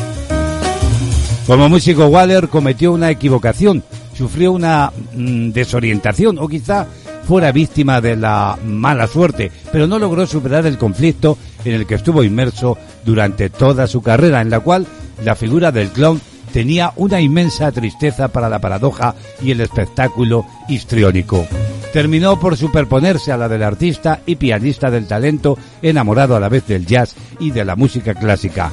[1.47, 3.83] Como músico, Waller cometió una equivocación,
[4.17, 6.87] sufrió una mm, desorientación o quizá
[7.25, 11.97] fuera víctima de la mala suerte, pero no logró superar el conflicto en el que
[11.97, 14.87] estuvo inmerso durante toda su carrera, en la cual
[15.25, 16.21] la figura del clown
[16.53, 21.47] tenía una inmensa tristeza para la paradoja y el espectáculo histriónico.
[21.93, 26.67] Terminó por superponerse a la del artista y pianista del talento, enamorado a la vez
[26.67, 28.71] del jazz y de la música clásica.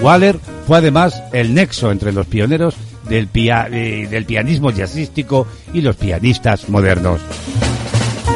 [0.00, 2.74] Waller fue además el nexo entre los pioneros
[3.08, 7.20] del, pia- eh, del pianismo jazzístico y los pianistas modernos.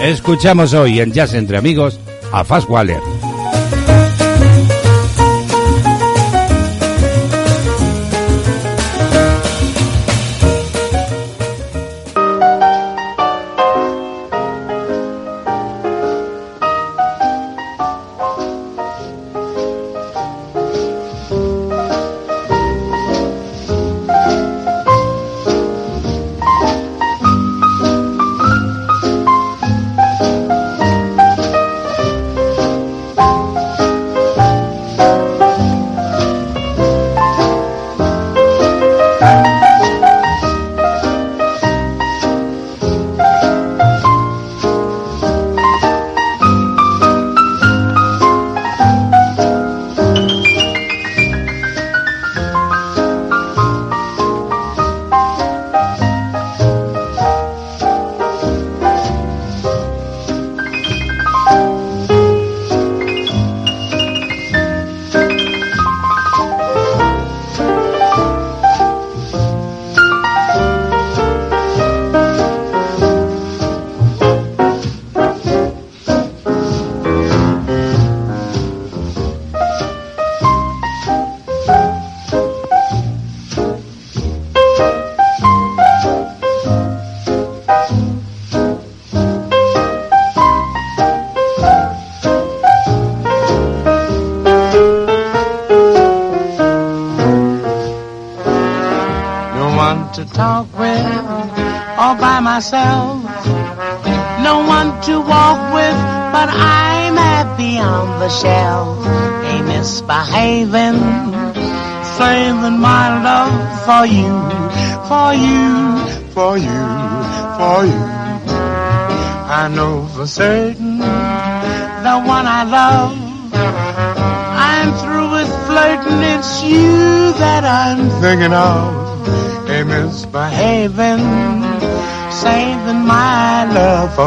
[0.03, 1.99] Escuchamos hoy en Jazz entre Amigos
[2.33, 3.01] a Fast Waller.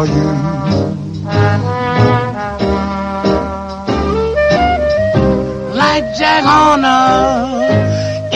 [0.02, 0.30] For you.
[5.82, 7.06] Like Jack Horner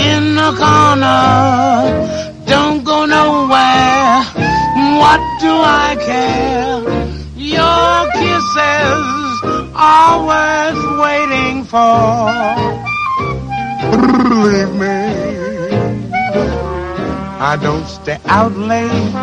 [0.09, 1.23] in the corner,
[2.45, 4.13] don't go nowhere.
[5.01, 5.51] What do
[5.83, 6.77] I care?
[7.35, 9.05] Your kisses
[9.75, 11.95] are worth waiting for.
[14.29, 14.95] Believe me.
[17.51, 19.14] I don't stay out late,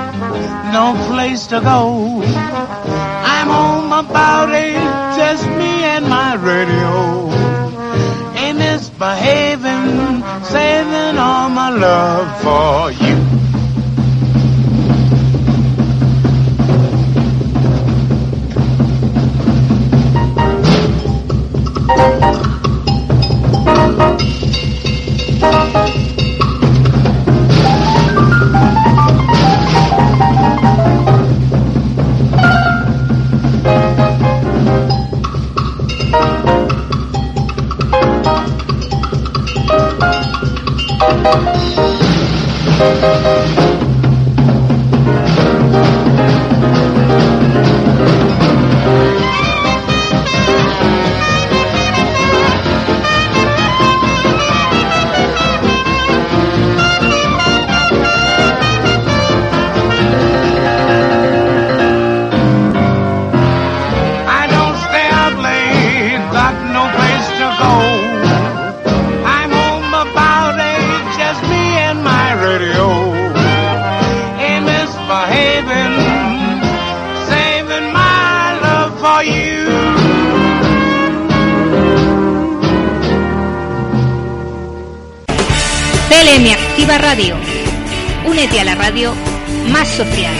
[0.72, 2.22] no place to go.
[2.22, 4.88] I'm home about eight,
[5.20, 7.30] just me and my radio.
[8.40, 13.32] Ain't misbehaving, saving all my love for you.
[89.70, 90.34] Más social.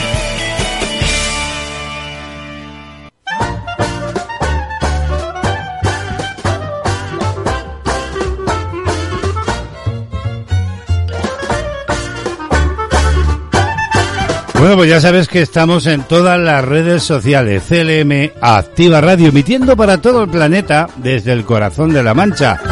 [14.59, 17.64] Bueno, pues ya sabes que estamos en todas las redes sociales.
[17.68, 22.71] CLM Activa Radio, emitiendo para todo el planeta desde el corazón de la Mancha.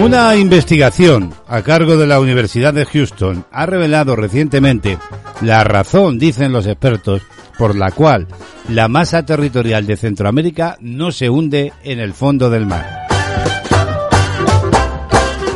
[0.00, 4.96] Una investigación a cargo de la Universidad de Houston ha revelado recientemente
[5.40, 7.22] la razón, dicen los expertos,
[7.58, 8.28] por la cual
[8.68, 13.08] la masa territorial de Centroamérica no se hunde en el fondo del mar.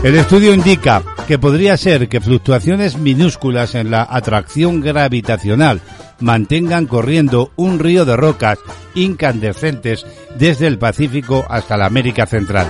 [0.02, 5.80] El estudio indica que podría ser que fluctuaciones minúsculas en la atracción gravitacional
[6.18, 8.58] mantengan corriendo un río de rocas
[8.96, 10.04] incandescentes
[10.36, 12.66] desde el Pacífico hasta la América Central.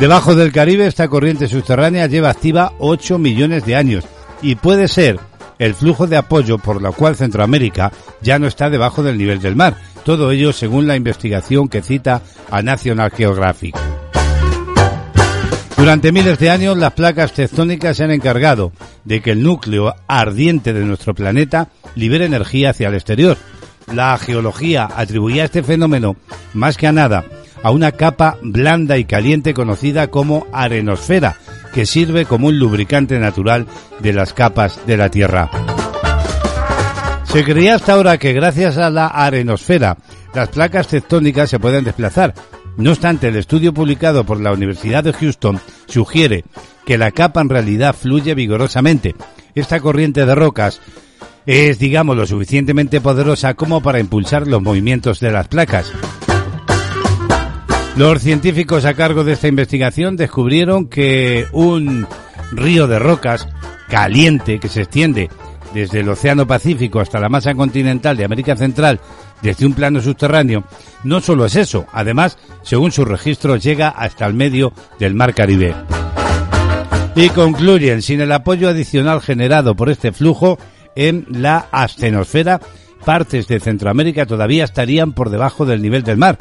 [0.00, 4.04] Debajo del Caribe esta corriente subterránea lleva activa 8 millones de años
[4.42, 5.20] y puede ser
[5.58, 9.54] el flujo de apoyo por lo cual Centroamérica ya no está debajo del nivel del
[9.54, 9.76] mar.
[10.04, 13.76] Todo ello según la investigación que cita a National Geographic.
[15.76, 18.72] Durante miles de años las placas tectónicas se han encargado
[19.04, 23.38] de que el núcleo ardiente de nuestro planeta libere energía hacia el exterior.
[23.92, 26.16] La geología atribuía este fenómeno
[26.52, 27.24] más que a nada
[27.64, 31.36] a una capa blanda y caliente conocida como arenosfera,
[31.72, 33.66] que sirve como un lubricante natural
[34.00, 35.50] de las capas de la Tierra.
[37.24, 39.96] Se creía hasta ahora que gracias a la arenosfera
[40.34, 42.34] las placas tectónicas se pueden desplazar.
[42.76, 46.44] No obstante, el estudio publicado por la Universidad de Houston sugiere
[46.84, 49.14] que la capa en realidad fluye vigorosamente.
[49.54, 50.82] Esta corriente de rocas
[51.46, 55.90] es, digamos, lo suficientemente poderosa como para impulsar los movimientos de las placas.
[57.96, 62.08] Los científicos a cargo de esta investigación descubrieron que un
[62.50, 63.48] río de rocas
[63.88, 65.30] caliente que se extiende
[65.72, 68.98] desde el Océano Pacífico hasta la masa continental de América Central
[69.42, 70.64] desde un plano subterráneo,
[71.04, 75.74] no solo es eso, además, según sus registros, llega hasta el medio del Mar Caribe.
[77.14, 80.58] Y concluyen, sin el apoyo adicional generado por este flujo
[80.96, 82.60] en la ascenosfera,
[83.04, 86.38] partes de Centroamérica todavía estarían por debajo del nivel del mar.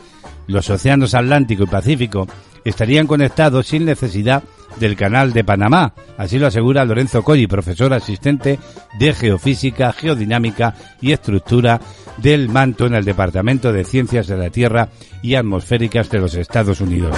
[0.48, 2.28] Los océanos Atlántico y Pacífico
[2.66, 4.44] estarían conectados sin necesidad
[4.80, 5.94] del canal de Panamá.
[6.18, 8.60] Así lo asegura Lorenzo Colli, profesor asistente
[9.00, 11.80] de Geofísica, Geodinámica y Estructura
[12.18, 14.90] del Manto en el Departamento de Ciencias de la Tierra
[15.22, 17.18] y Atmosféricas de los Estados Unidos.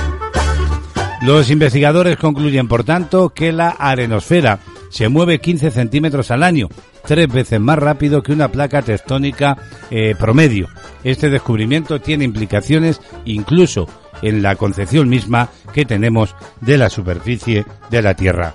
[1.21, 4.59] Los investigadores concluyen, por tanto, que la arenosfera
[4.89, 6.69] se mueve 15 centímetros al año,
[7.05, 9.57] tres veces más rápido que una placa tectónica
[9.89, 10.67] eh, promedio.
[11.03, 13.87] Este descubrimiento tiene implicaciones incluso
[14.21, 18.53] en la concepción misma que tenemos de la superficie de la Tierra.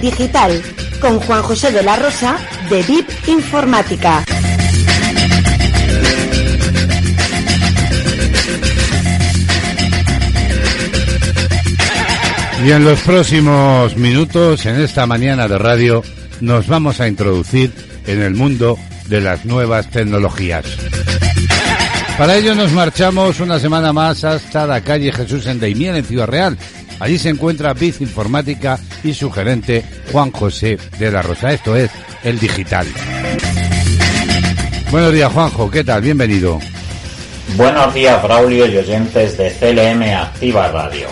[0.00, 0.62] Digital,
[1.00, 2.38] con Juan José de la Rosa,
[2.70, 4.24] de VIP Informática.
[12.64, 16.02] Y en los próximos minutos, en esta mañana de radio,
[16.40, 17.72] nos vamos a introducir
[18.06, 18.78] en el mundo
[19.08, 20.64] de las nuevas tecnologías.
[22.18, 26.26] Para ello nos marchamos una semana más hasta la calle Jesús en Daimiel, en Ciudad
[26.26, 26.56] Real.
[26.98, 31.52] Allí se encuentra Biz Informática y su gerente Juan José de la Rosa.
[31.52, 31.90] Esto es
[32.24, 32.86] El Digital.
[34.90, 35.70] Buenos días, Juanjo.
[35.70, 36.00] ¿Qué tal?
[36.00, 36.58] Bienvenido.
[37.56, 41.08] Buenos días, Braulio y oyentes de CLM Activa Radio.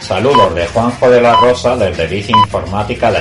[0.00, 3.12] Saludos de Juanjo de la Rosa desde Biz Informática.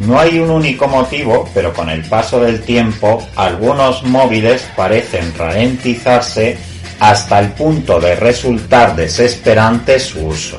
[0.00, 6.56] No hay un único motivo, pero con el paso del tiempo, algunos móviles parecen ralentizarse
[7.00, 10.58] hasta el punto de resultar desesperante su uso.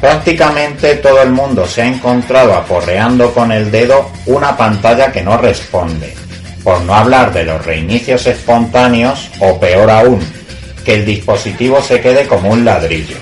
[0.00, 5.38] Prácticamente todo el mundo se ha encontrado aporreando con el dedo una pantalla que no
[5.38, 6.14] responde,
[6.62, 10.20] por no hablar de los reinicios espontáneos o peor aún,
[10.84, 13.16] que el dispositivo se quede como un ladrillo.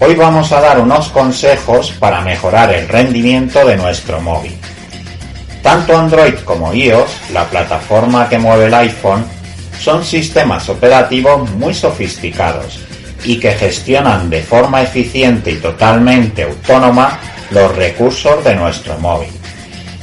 [0.00, 4.56] Hoy vamos a dar unos consejos para mejorar el rendimiento de nuestro móvil.
[5.62, 9.24] Tanto Android como iOS, la plataforma que mueve el iPhone,
[9.84, 12.80] son sistemas operativos muy sofisticados
[13.22, 17.18] y que gestionan de forma eficiente y totalmente autónoma
[17.50, 19.28] los recursos de nuestro móvil.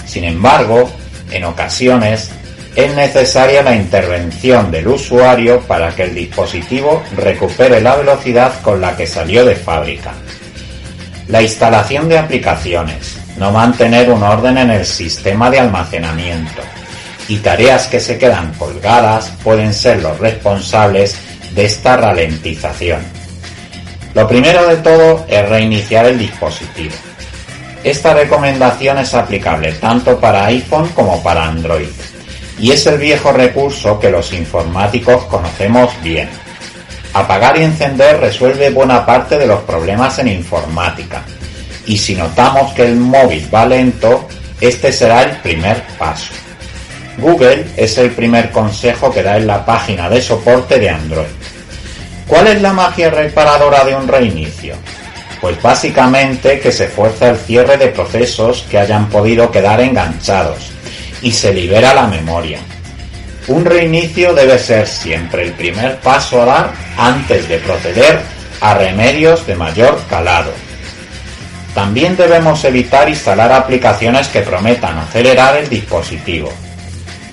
[0.05, 0.87] Sin embargo,
[1.31, 2.29] en ocasiones
[2.75, 8.95] es necesaria la intervención del usuario para que el dispositivo recupere la velocidad con la
[8.95, 10.13] que salió de fábrica.
[11.27, 16.61] La instalación de aplicaciones, no mantener un orden en el sistema de almacenamiento
[17.31, 21.15] y tareas que se quedan colgadas pueden ser los responsables
[21.55, 22.99] de esta ralentización.
[24.13, 26.93] Lo primero de todo es reiniciar el dispositivo.
[27.85, 31.87] Esta recomendación es aplicable tanto para iPhone como para Android
[32.59, 36.29] y es el viejo recurso que los informáticos conocemos bien.
[37.13, 41.23] Apagar y encender resuelve buena parte de los problemas en informática
[41.85, 44.27] y si notamos que el móvil va lento,
[44.59, 46.33] este será el primer paso.
[47.21, 51.27] Google es el primer consejo que da en la página de soporte de Android.
[52.25, 54.75] ¿Cuál es la magia reparadora de un reinicio?
[55.39, 60.71] Pues básicamente que se fuerza el cierre de procesos que hayan podido quedar enganchados
[61.21, 62.59] y se libera la memoria.
[63.47, 68.19] Un reinicio debe ser siempre el primer paso a dar antes de proceder
[68.61, 70.51] a remedios de mayor calado.
[71.75, 76.51] También debemos evitar instalar aplicaciones que prometan acelerar el dispositivo.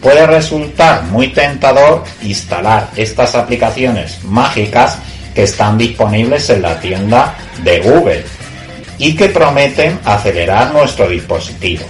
[0.01, 4.99] Puede resultar muy tentador instalar estas aplicaciones mágicas
[5.35, 8.25] que están disponibles en la tienda de Google
[8.99, 11.85] y que prometen acelerar nuestro dispositivo.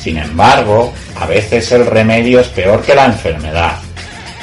[0.00, 3.78] Sin embargo, a veces el remedio es peor que la enfermedad.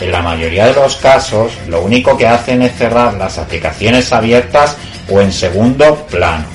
[0.01, 4.75] En la mayoría de los casos, lo único que hacen es cerrar las aplicaciones abiertas
[5.09, 6.45] o en segundo plano.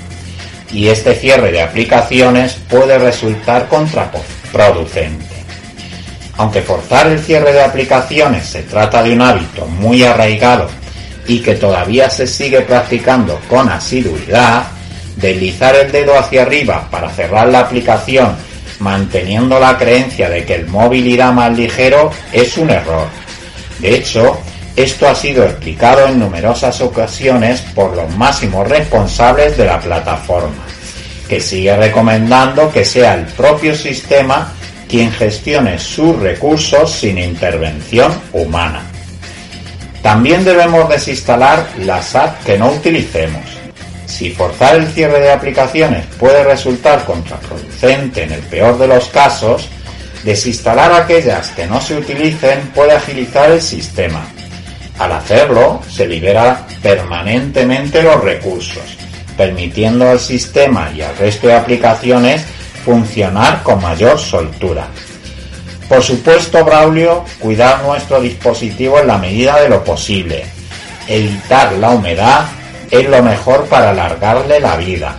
[0.70, 5.29] Y este cierre de aplicaciones puede resultar contraproducente.
[6.40, 10.68] Aunque forzar el cierre de aplicaciones se trata de un hábito muy arraigado
[11.26, 14.62] y que todavía se sigue practicando con asiduidad,
[15.16, 18.34] deslizar el dedo hacia arriba para cerrar la aplicación
[18.78, 23.08] manteniendo la creencia de que el móvil irá más ligero es un error.
[23.78, 24.40] De hecho,
[24.76, 30.64] esto ha sido explicado en numerosas ocasiones por los máximos responsables de la plataforma,
[31.28, 34.54] que sigue recomendando que sea el propio sistema
[34.90, 38.82] quien gestione sus recursos sin intervención humana.
[40.02, 43.44] También debemos desinstalar las apps que no utilicemos.
[44.06, 49.68] Si forzar el cierre de aplicaciones puede resultar contraproducente en el peor de los casos,
[50.24, 54.26] desinstalar aquellas que no se utilicen puede agilizar el sistema.
[54.98, 58.96] Al hacerlo, se libera permanentemente los recursos,
[59.36, 62.44] permitiendo al sistema y al resto de aplicaciones
[62.84, 64.86] funcionar con mayor soltura.
[65.88, 70.44] Por supuesto, Braulio, cuidar nuestro dispositivo en la medida de lo posible.
[71.08, 72.44] Evitar la humedad
[72.90, 75.16] es lo mejor para alargarle la vida.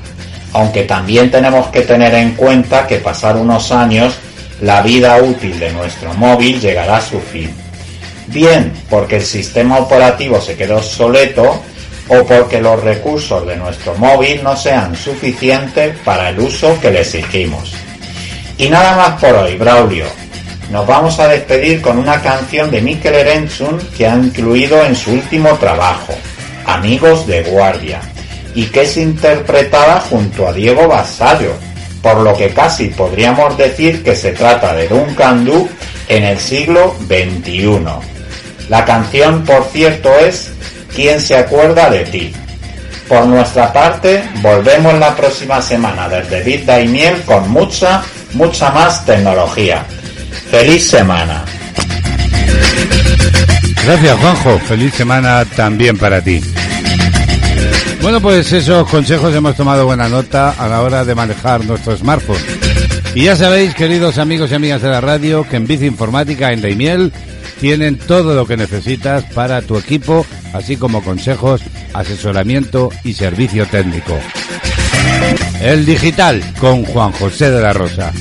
[0.53, 4.13] Aunque también tenemos que tener en cuenta que pasar unos años
[4.61, 7.53] la vida útil de nuestro móvil llegará a su fin.
[8.27, 11.61] Bien porque el sistema operativo se quedó obsoleto
[12.13, 17.01] o porque los recursos de nuestro móvil no sean suficientes para el uso que le
[17.01, 17.73] exigimos.
[18.57, 20.05] Y nada más por hoy, Braulio.
[20.71, 25.11] Nos vamos a despedir con una canción de Mikel Erentzun que ha incluido en su
[25.11, 26.13] último trabajo,
[26.65, 28.01] Amigos de Guardia,
[28.55, 31.53] y que es interpretada junto a Diego Basallo,
[32.01, 35.69] por lo que casi podríamos decir que se trata de Duncan Du
[36.09, 37.79] en el siglo XXI.
[38.67, 40.51] La canción, por cierto, es
[40.95, 42.33] ¿Quién se acuerda de ti?
[43.07, 48.01] Por nuestra parte, volvemos la próxima semana desde Bit Daimiel con mucha,
[48.33, 49.85] mucha más tecnología.
[50.49, 51.43] ¡Feliz semana!
[53.85, 54.59] Gracias, Juanjo.
[54.59, 56.41] Feliz semana también para ti.
[58.01, 62.41] Bueno, pues esos consejos hemos tomado buena nota a la hora de manejar nuestro smartphone.
[63.13, 66.61] Y ya sabéis, queridos amigos y amigas de la radio, que en Bici Informática en
[66.61, 67.11] Daimiel
[67.61, 71.61] tienen todo lo que necesitas para tu equipo, así como consejos,
[71.93, 74.17] asesoramiento y servicio técnico.
[75.61, 78.11] El digital con Juan José de la Rosa.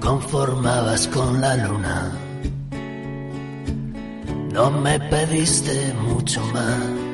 [0.00, 2.12] conformabas con la luna.
[4.52, 7.09] No me pediste mucho más.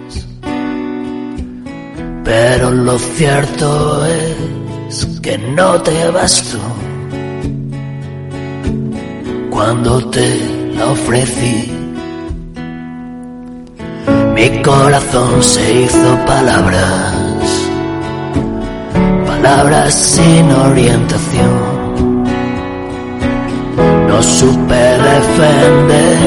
[2.26, 6.58] Pero lo cierto es que no te bastó.
[9.50, 10.28] Cuando te
[10.76, 11.72] la ofrecí,
[14.34, 17.70] mi corazón se hizo palabras,
[19.26, 21.76] palabras sin orientación
[24.16, 26.18] no supe defender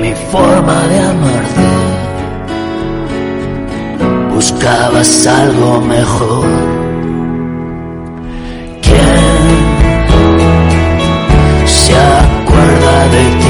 [0.00, 1.69] mi forma de amarte.
[4.60, 6.46] Buscabas algo mejor.
[8.82, 9.66] ¿Quién
[11.66, 13.49] se acuerda de ti?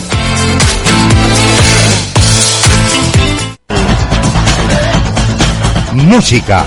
[5.93, 6.63] Música,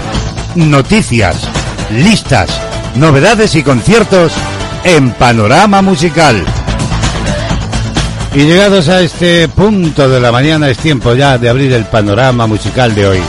[0.54, 1.48] noticias,
[1.90, 2.50] listas,
[2.94, 4.32] novedades y conciertos
[4.84, 6.44] en Panorama Musical.
[8.34, 12.46] Y llegados a este punto de la mañana es tiempo ya de abrir el panorama
[12.46, 13.20] musical de hoy.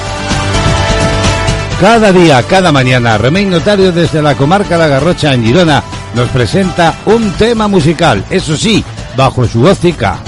[1.79, 5.81] Cada día, cada mañana, Remey Notario desde la comarca La Garrocha en Girona
[6.13, 8.83] nos presenta un tema musical, eso sí,
[9.15, 10.19] bajo su óptica.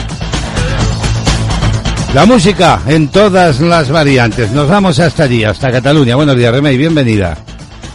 [2.13, 4.51] La música en todas las variantes.
[4.51, 6.15] Nos vamos hasta allí, hasta Cataluña.
[6.15, 7.37] Buenos días, Remey, bienvenida.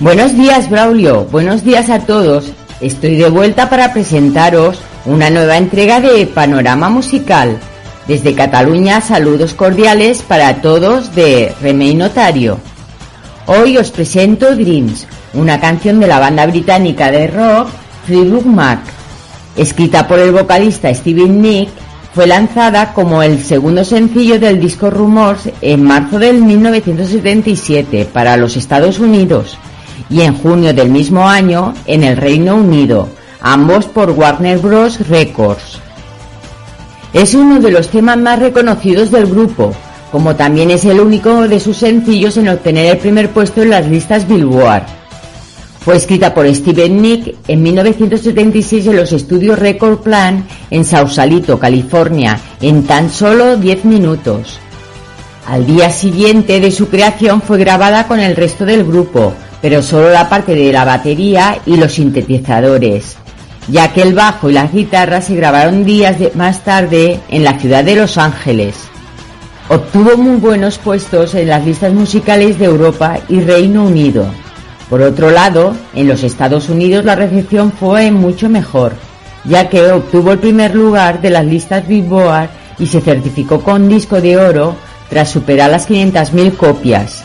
[0.00, 1.24] Buenos días, Braulio.
[1.24, 2.52] Buenos días a todos.
[2.80, 7.58] Estoy de vuelta para presentaros una nueva entrega de Panorama Musical.
[8.06, 12.58] Desde Cataluña, saludos cordiales para todos de Remey Notario.
[13.46, 17.68] Hoy os presento Dreams, una canción de la banda británica de rock
[18.06, 18.80] Fleetwood Mac.
[19.56, 21.70] Escrita por el vocalista Steven Nick,
[22.14, 28.56] fue lanzada como el segundo sencillo del disco Rumors en marzo del 1977 para los
[28.56, 29.58] Estados Unidos
[30.10, 33.08] y en junio del mismo año en el Reino Unido,
[33.40, 35.08] ambos por Warner Bros.
[35.08, 35.80] Records.
[37.14, 39.72] Es uno de los temas más reconocidos del grupo,
[40.10, 43.86] como también es el único de sus sencillos en obtener el primer puesto en las
[43.86, 45.01] listas Billboard.
[45.84, 52.38] Fue escrita por Steven Nick en 1976 en los estudios Record Plan en Sausalito, California,
[52.60, 54.60] en tan solo 10 minutos.
[55.48, 60.10] Al día siguiente de su creación fue grabada con el resto del grupo, pero solo
[60.10, 63.16] la parte de la batería y los sintetizadores,
[63.66, 67.82] ya que el bajo y las guitarras se grabaron días más tarde en la ciudad
[67.82, 68.76] de Los Ángeles.
[69.68, 74.26] Obtuvo muy buenos puestos en las listas musicales de Europa y Reino Unido.
[74.92, 78.92] Por otro lado, en los Estados Unidos la recepción fue mucho mejor,
[79.42, 84.20] ya que obtuvo el primer lugar de las listas Billboard y se certificó con disco
[84.20, 84.76] de oro
[85.08, 87.24] tras superar las 500.000 copias.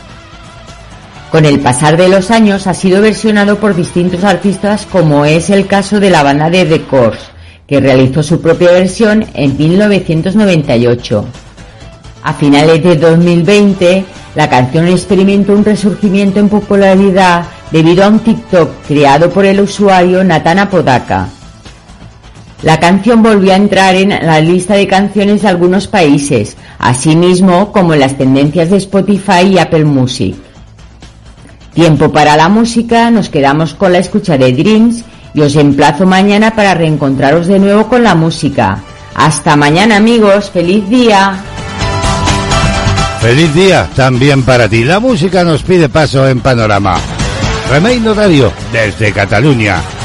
[1.29, 5.67] Con el pasar de los años ha sido versionado por distintos artistas como es el
[5.67, 7.19] caso de la banda de The Course,
[7.67, 11.25] que realizó su propia versión en 1998.
[12.23, 18.69] A finales de 2020, la canción experimentó un resurgimiento en popularidad debido a un TikTok
[18.87, 21.27] creado por el usuario Natana Podaka.
[22.63, 27.93] La canción volvió a entrar en la lista de canciones de algunos países, asimismo como
[27.93, 30.35] en las tendencias de Spotify y Apple Music.
[31.73, 35.03] Tiempo para la música, nos quedamos con la escucha de Dreams
[35.35, 38.79] y os emplazo mañana para reencontraros de nuevo con la música.
[39.13, 41.35] Hasta mañana amigos, feliz día.
[43.21, 44.83] Feliz día también para ti.
[44.83, 46.95] La música nos pide paso en panorama.
[47.69, 49.96] Remey Notario desde Cataluña.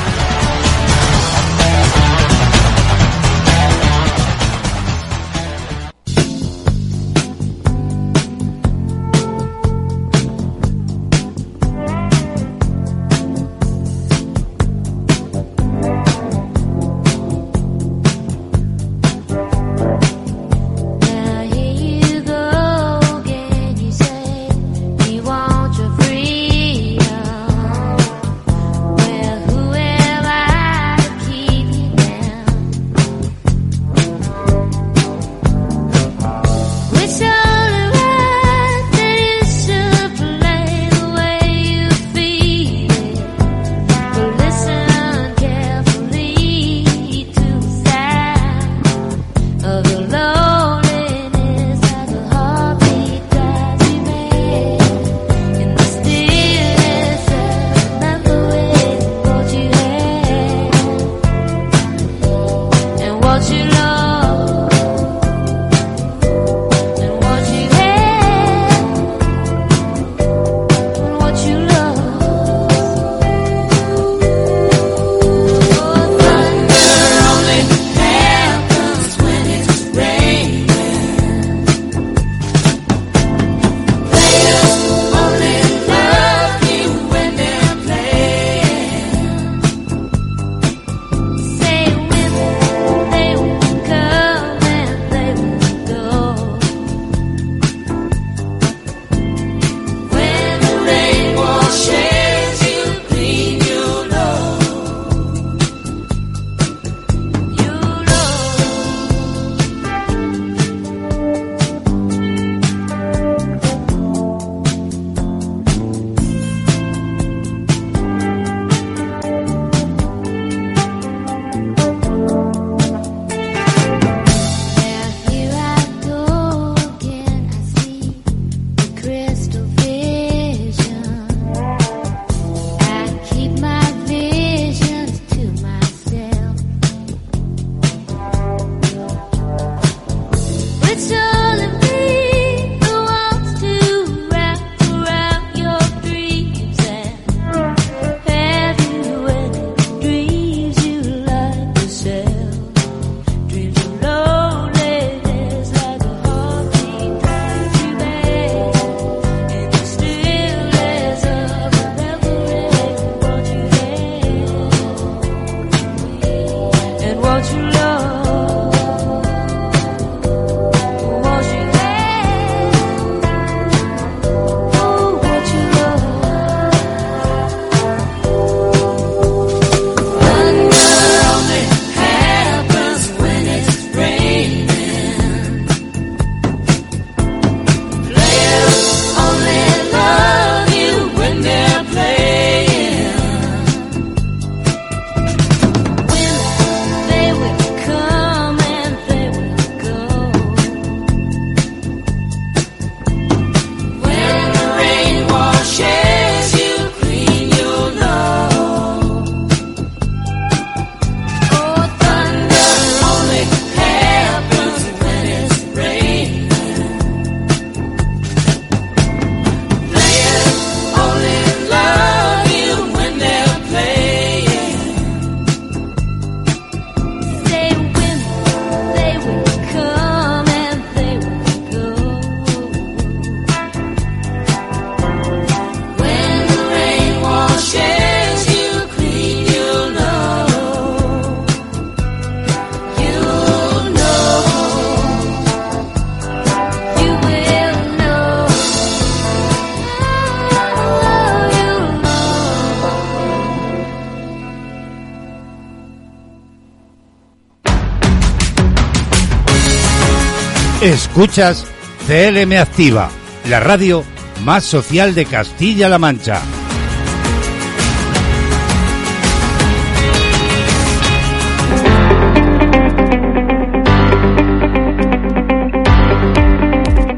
[261.13, 261.67] Escuchas
[262.07, 263.11] CLM Activa,
[263.47, 264.03] la radio
[264.45, 266.41] más social de Castilla-La Mancha.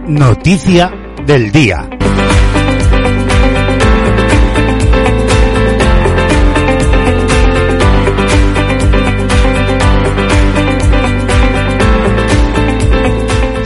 [0.09, 0.93] Noticia
[1.25, 1.94] del día.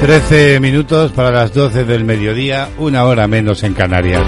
[0.09, 4.23] Trece minutos para las doce del mediodía, una hora menos en Canarias.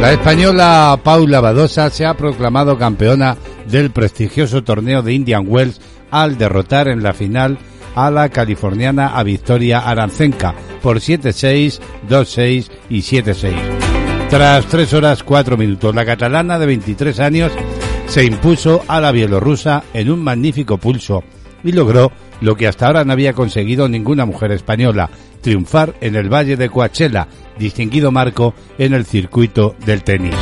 [0.00, 3.36] La española Paula Badosa se ha proclamado campeona
[3.68, 5.80] del prestigioso torneo de Indian Wells
[6.10, 7.56] al derrotar en la final
[7.94, 11.78] a la californiana a Victoria Arancenca por 7-6,
[12.08, 13.54] 2-6 y 7-6.
[14.28, 17.52] Tras 3 horas 4 minutos, la catalana de 23 años
[18.08, 21.22] se impuso a la bielorrusa en un magnífico pulso
[21.62, 22.10] y logró
[22.40, 25.10] lo que hasta ahora no había conseguido ninguna mujer española,
[25.40, 30.34] triunfar en el Valle de Coachella, distinguido marco en el circuito del tenis.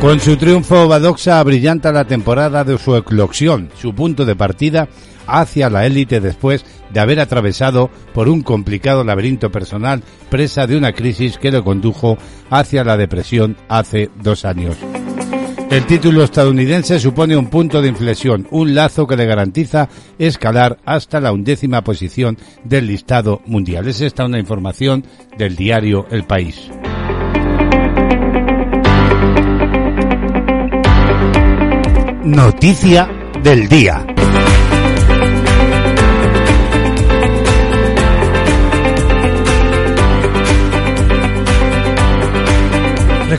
[0.00, 4.88] Con su triunfo, Badoxa brillanta la temporada de su eclosión, su punto de partida
[5.26, 10.92] hacia la élite después de haber atravesado por un complicado laberinto personal presa de una
[10.92, 12.18] crisis que lo condujo
[12.50, 14.76] hacia la depresión hace dos años.
[15.74, 19.88] El título estadounidense supone un punto de inflexión, un lazo que le garantiza
[20.20, 23.88] escalar hasta la undécima posición del listado mundial.
[23.88, 25.04] Es esta una información
[25.36, 26.70] del diario El País.
[32.22, 33.08] Noticia
[33.42, 34.06] del día.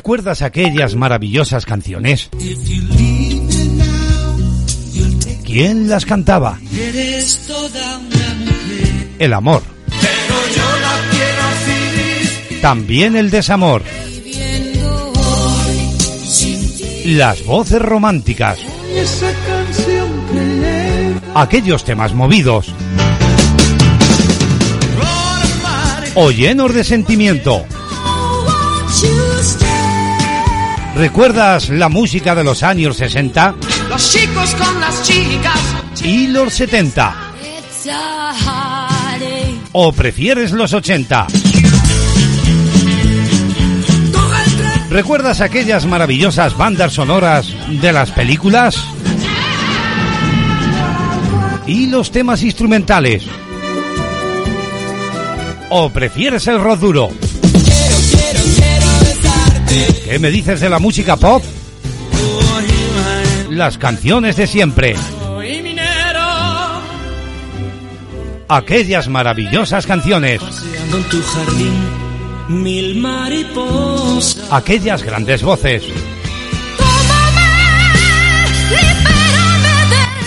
[0.06, 2.30] ¿Recuerdas aquellas maravillosas canciones?
[5.44, 6.60] ¿Quién las cantaba?
[9.18, 9.64] El amor,
[12.62, 13.82] también el desamor,
[17.06, 18.60] las voces románticas,
[21.34, 22.76] aquellos temas movidos
[26.14, 27.66] o llenos de sentimiento.
[30.96, 33.56] ¿Recuerdas la música de los años 60
[33.90, 35.60] Los chicos con las chicas.
[36.04, 37.14] y los 70?
[37.42, 39.56] It's a heartache.
[39.74, 41.28] ¿O prefieres los 80?
[44.90, 48.78] ¿Recuerdas aquellas maravillosas bandas sonoras de las películas?
[51.68, 53.26] ¿Y los temas instrumentales?
[55.70, 57.10] ¿O prefieres el rock duro?
[60.06, 61.44] ¿Qué me dices de la música pop?
[63.50, 64.96] Las canciones de siempre.
[68.48, 70.42] Aquellas maravillosas canciones.
[74.52, 75.84] Aquellas grandes voces.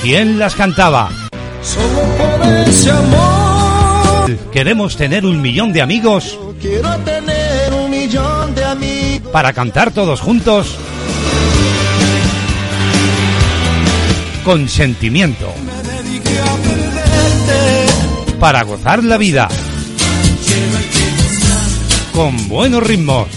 [0.03, 1.11] ¿Quién las cantaba?
[4.53, 8.98] Queremos tener un millón de amigos Quiero tener un millón de amigos.
[9.33, 10.79] Para cantar todos juntos.
[14.49, 15.53] con sentimiento.
[18.41, 19.47] Para gozar la vida.
[22.15, 23.29] Con buenos ritmos.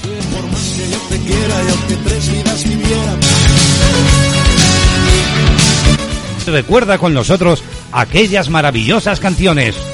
[6.46, 7.62] Recuerda con nosotros
[7.92, 9.91] aquellas maravillosas canciones.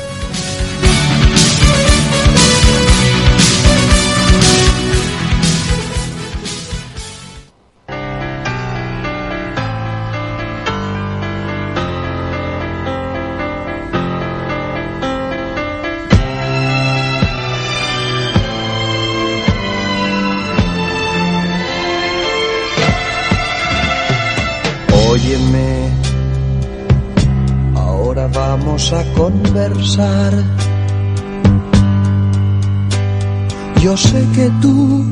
[33.82, 35.06] Yo sé que tú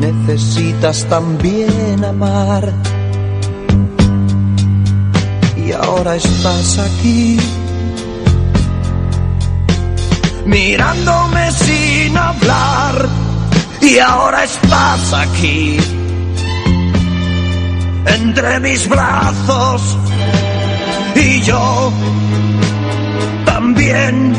[0.00, 2.72] necesitas también amar.
[5.56, 7.38] Y ahora estás aquí,
[10.46, 13.08] mirándome sin hablar.
[13.82, 15.76] Y ahora estás aquí
[18.06, 19.98] entre mis brazos
[21.14, 21.92] y yo
[23.76, 24.32] también.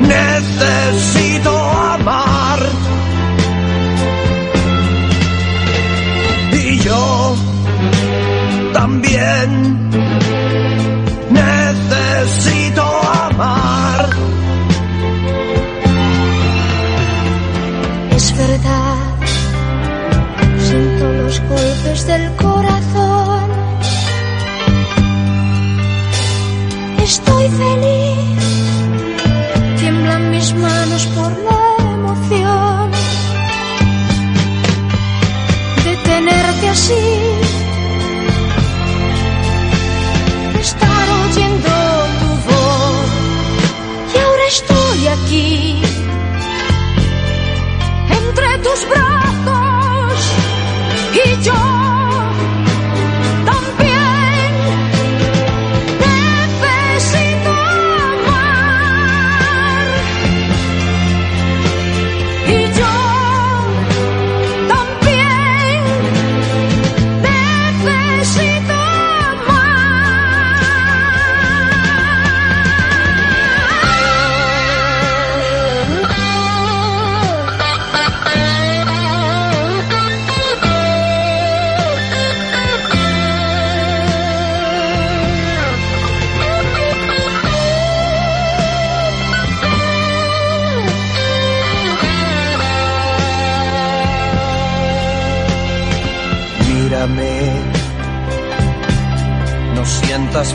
[0.00, 2.60] Necesito amar.
[6.52, 7.36] Y yo
[8.72, 9.90] también.
[11.30, 12.82] Necesito
[13.28, 14.10] amar.
[18.16, 18.96] Es verdad,
[20.58, 22.73] siento los golpes del corazón.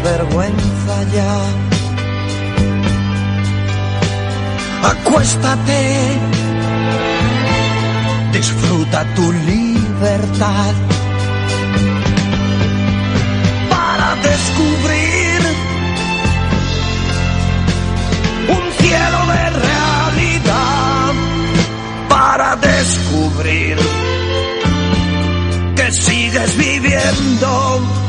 [0.03, 1.35] Vergüenza ya.
[4.91, 5.81] Acuéstate,
[8.31, 10.73] disfruta tu libertad
[13.69, 15.39] para descubrir
[18.47, 21.13] un cielo de realidad,
[22.07, 23.77] para descubrir
[25.76, 28.09] que sigues viviendo.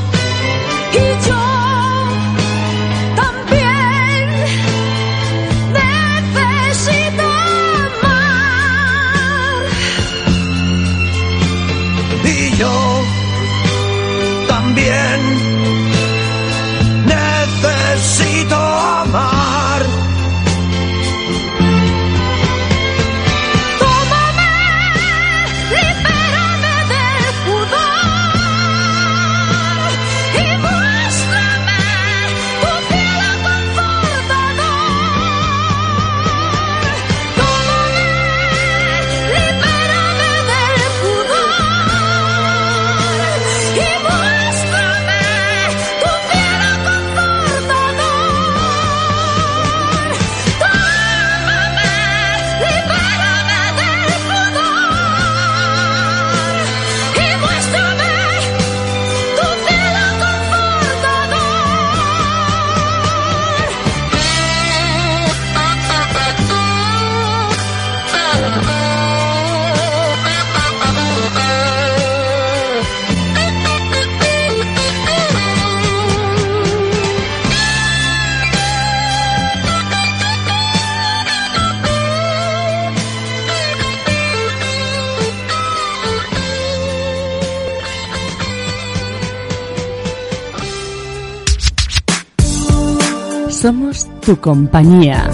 [94.21, 95.31] Tu compañía.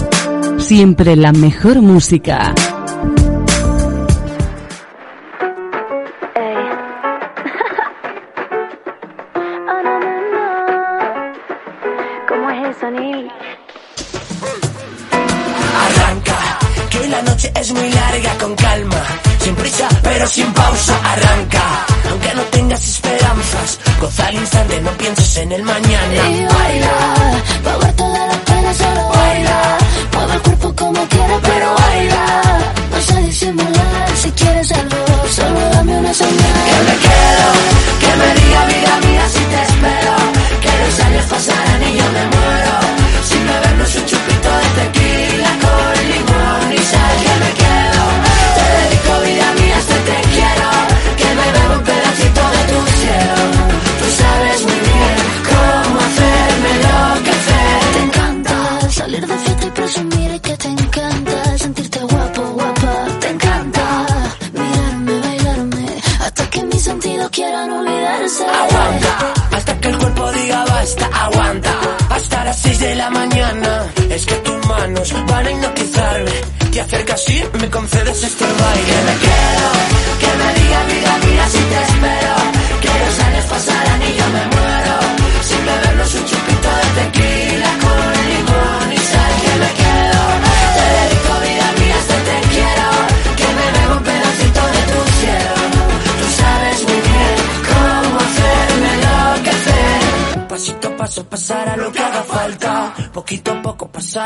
[0.57, 2.53] Siempre la mejor música.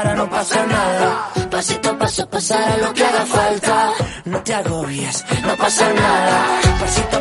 [0.04, 1.30] No pasa nada.
[1.50, 3.94] Pasito a paso pasará lo que haga falta.
[4.26, 6.46] No te agobies, no pasa nada.
[6.80, 7.21] Pasito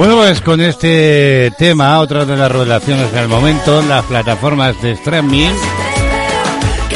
[0.00, 5.50] Bueno, pues con este tema, otra de las revelaciones del momento, las plataformas de streaming,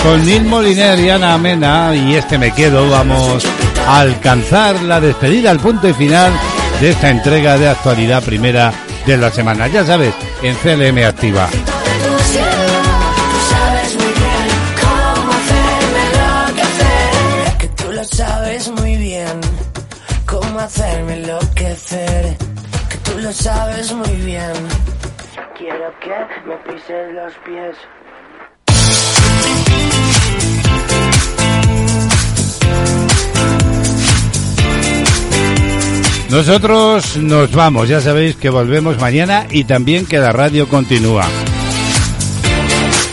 [0.02, 3.44] con Neil Moliner y Ana Mena, y este me quedo, vamos
[3.86, 6.32] a alcanzar la despedida, el punto y final
[6.80, 8.72] de esta entrega de actualidad primera
[9.04, 9.68] de la semana.
[9.68, 11.50] Ya sabes, en CLM Activa.
[27.44, 27.76] Pies.
[36.30, 41.26] Nosotros nos vamos, ya sabéis que volvemos mañana y también que la radio continúa.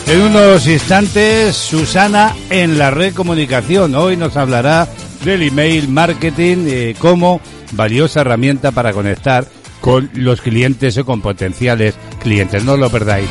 [0.08, 3.94] En unos instantes, Susana en la red comunicación.
[3.94, 4.88] Hoy nos hablará
[5.24, 7.40] del email marketing eh, como
[7.72, 9.46] valiosa herramienta para conectar
[9.80, 12.64] con los clientes o con potenciales clientes.
[12.64, 13.28] No lo perdáis.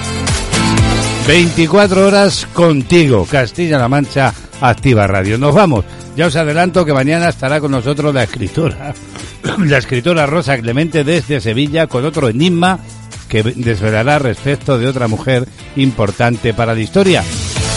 [1.27, 5.37] 24 horas contigo, Castilla-La Mancha Activa Radio.
[5.37, 5.85] Nos vamos.
[6.15, 8.93] Ya os adelanto que mañana estará con nosotros la escritora,
[9.59, 12.79] la escritora Rosa Clemente desde Sevilla con otro enigma
[13.29, 17.23] que desvelará respecto de otra mujer importante para la historia.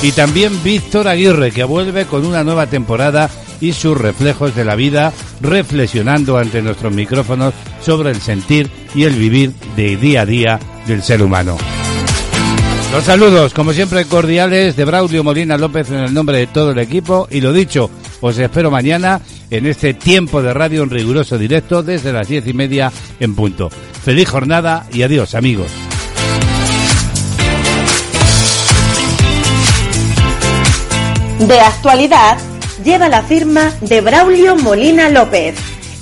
[0.02, 3.30] Y también Víctor Aguirre, que vuelve con una nueva temporada
[3.60, 9.14] y sus reflejos de la vida, reflexionando ante nuestros micrófonos sobre el sentir y el
[9.14, 11.56] vivir de día a día del ser humano.
[12.94, 16.78] Los saludos, como siempre, cordiales de Braulio Molina López en el nombre de todo el
[16.78, 17.26] equipo.
[17.28, 17.90] Y lo dicho,
[18.20, 22.52] os espero mañana en este tiempo de radio en riguroso directo desde las diez y
[22.52, 23.68] media en punto.
[23.68, 25.72] Feliz jornada y adiós, amigos.
[31.40, 32.38] De actualidad
[32.84, 35.56] lleva la firma de Braulio Molina López.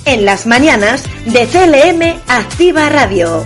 [0.05, 3.45] En las mañanas de CLM Activa Radio.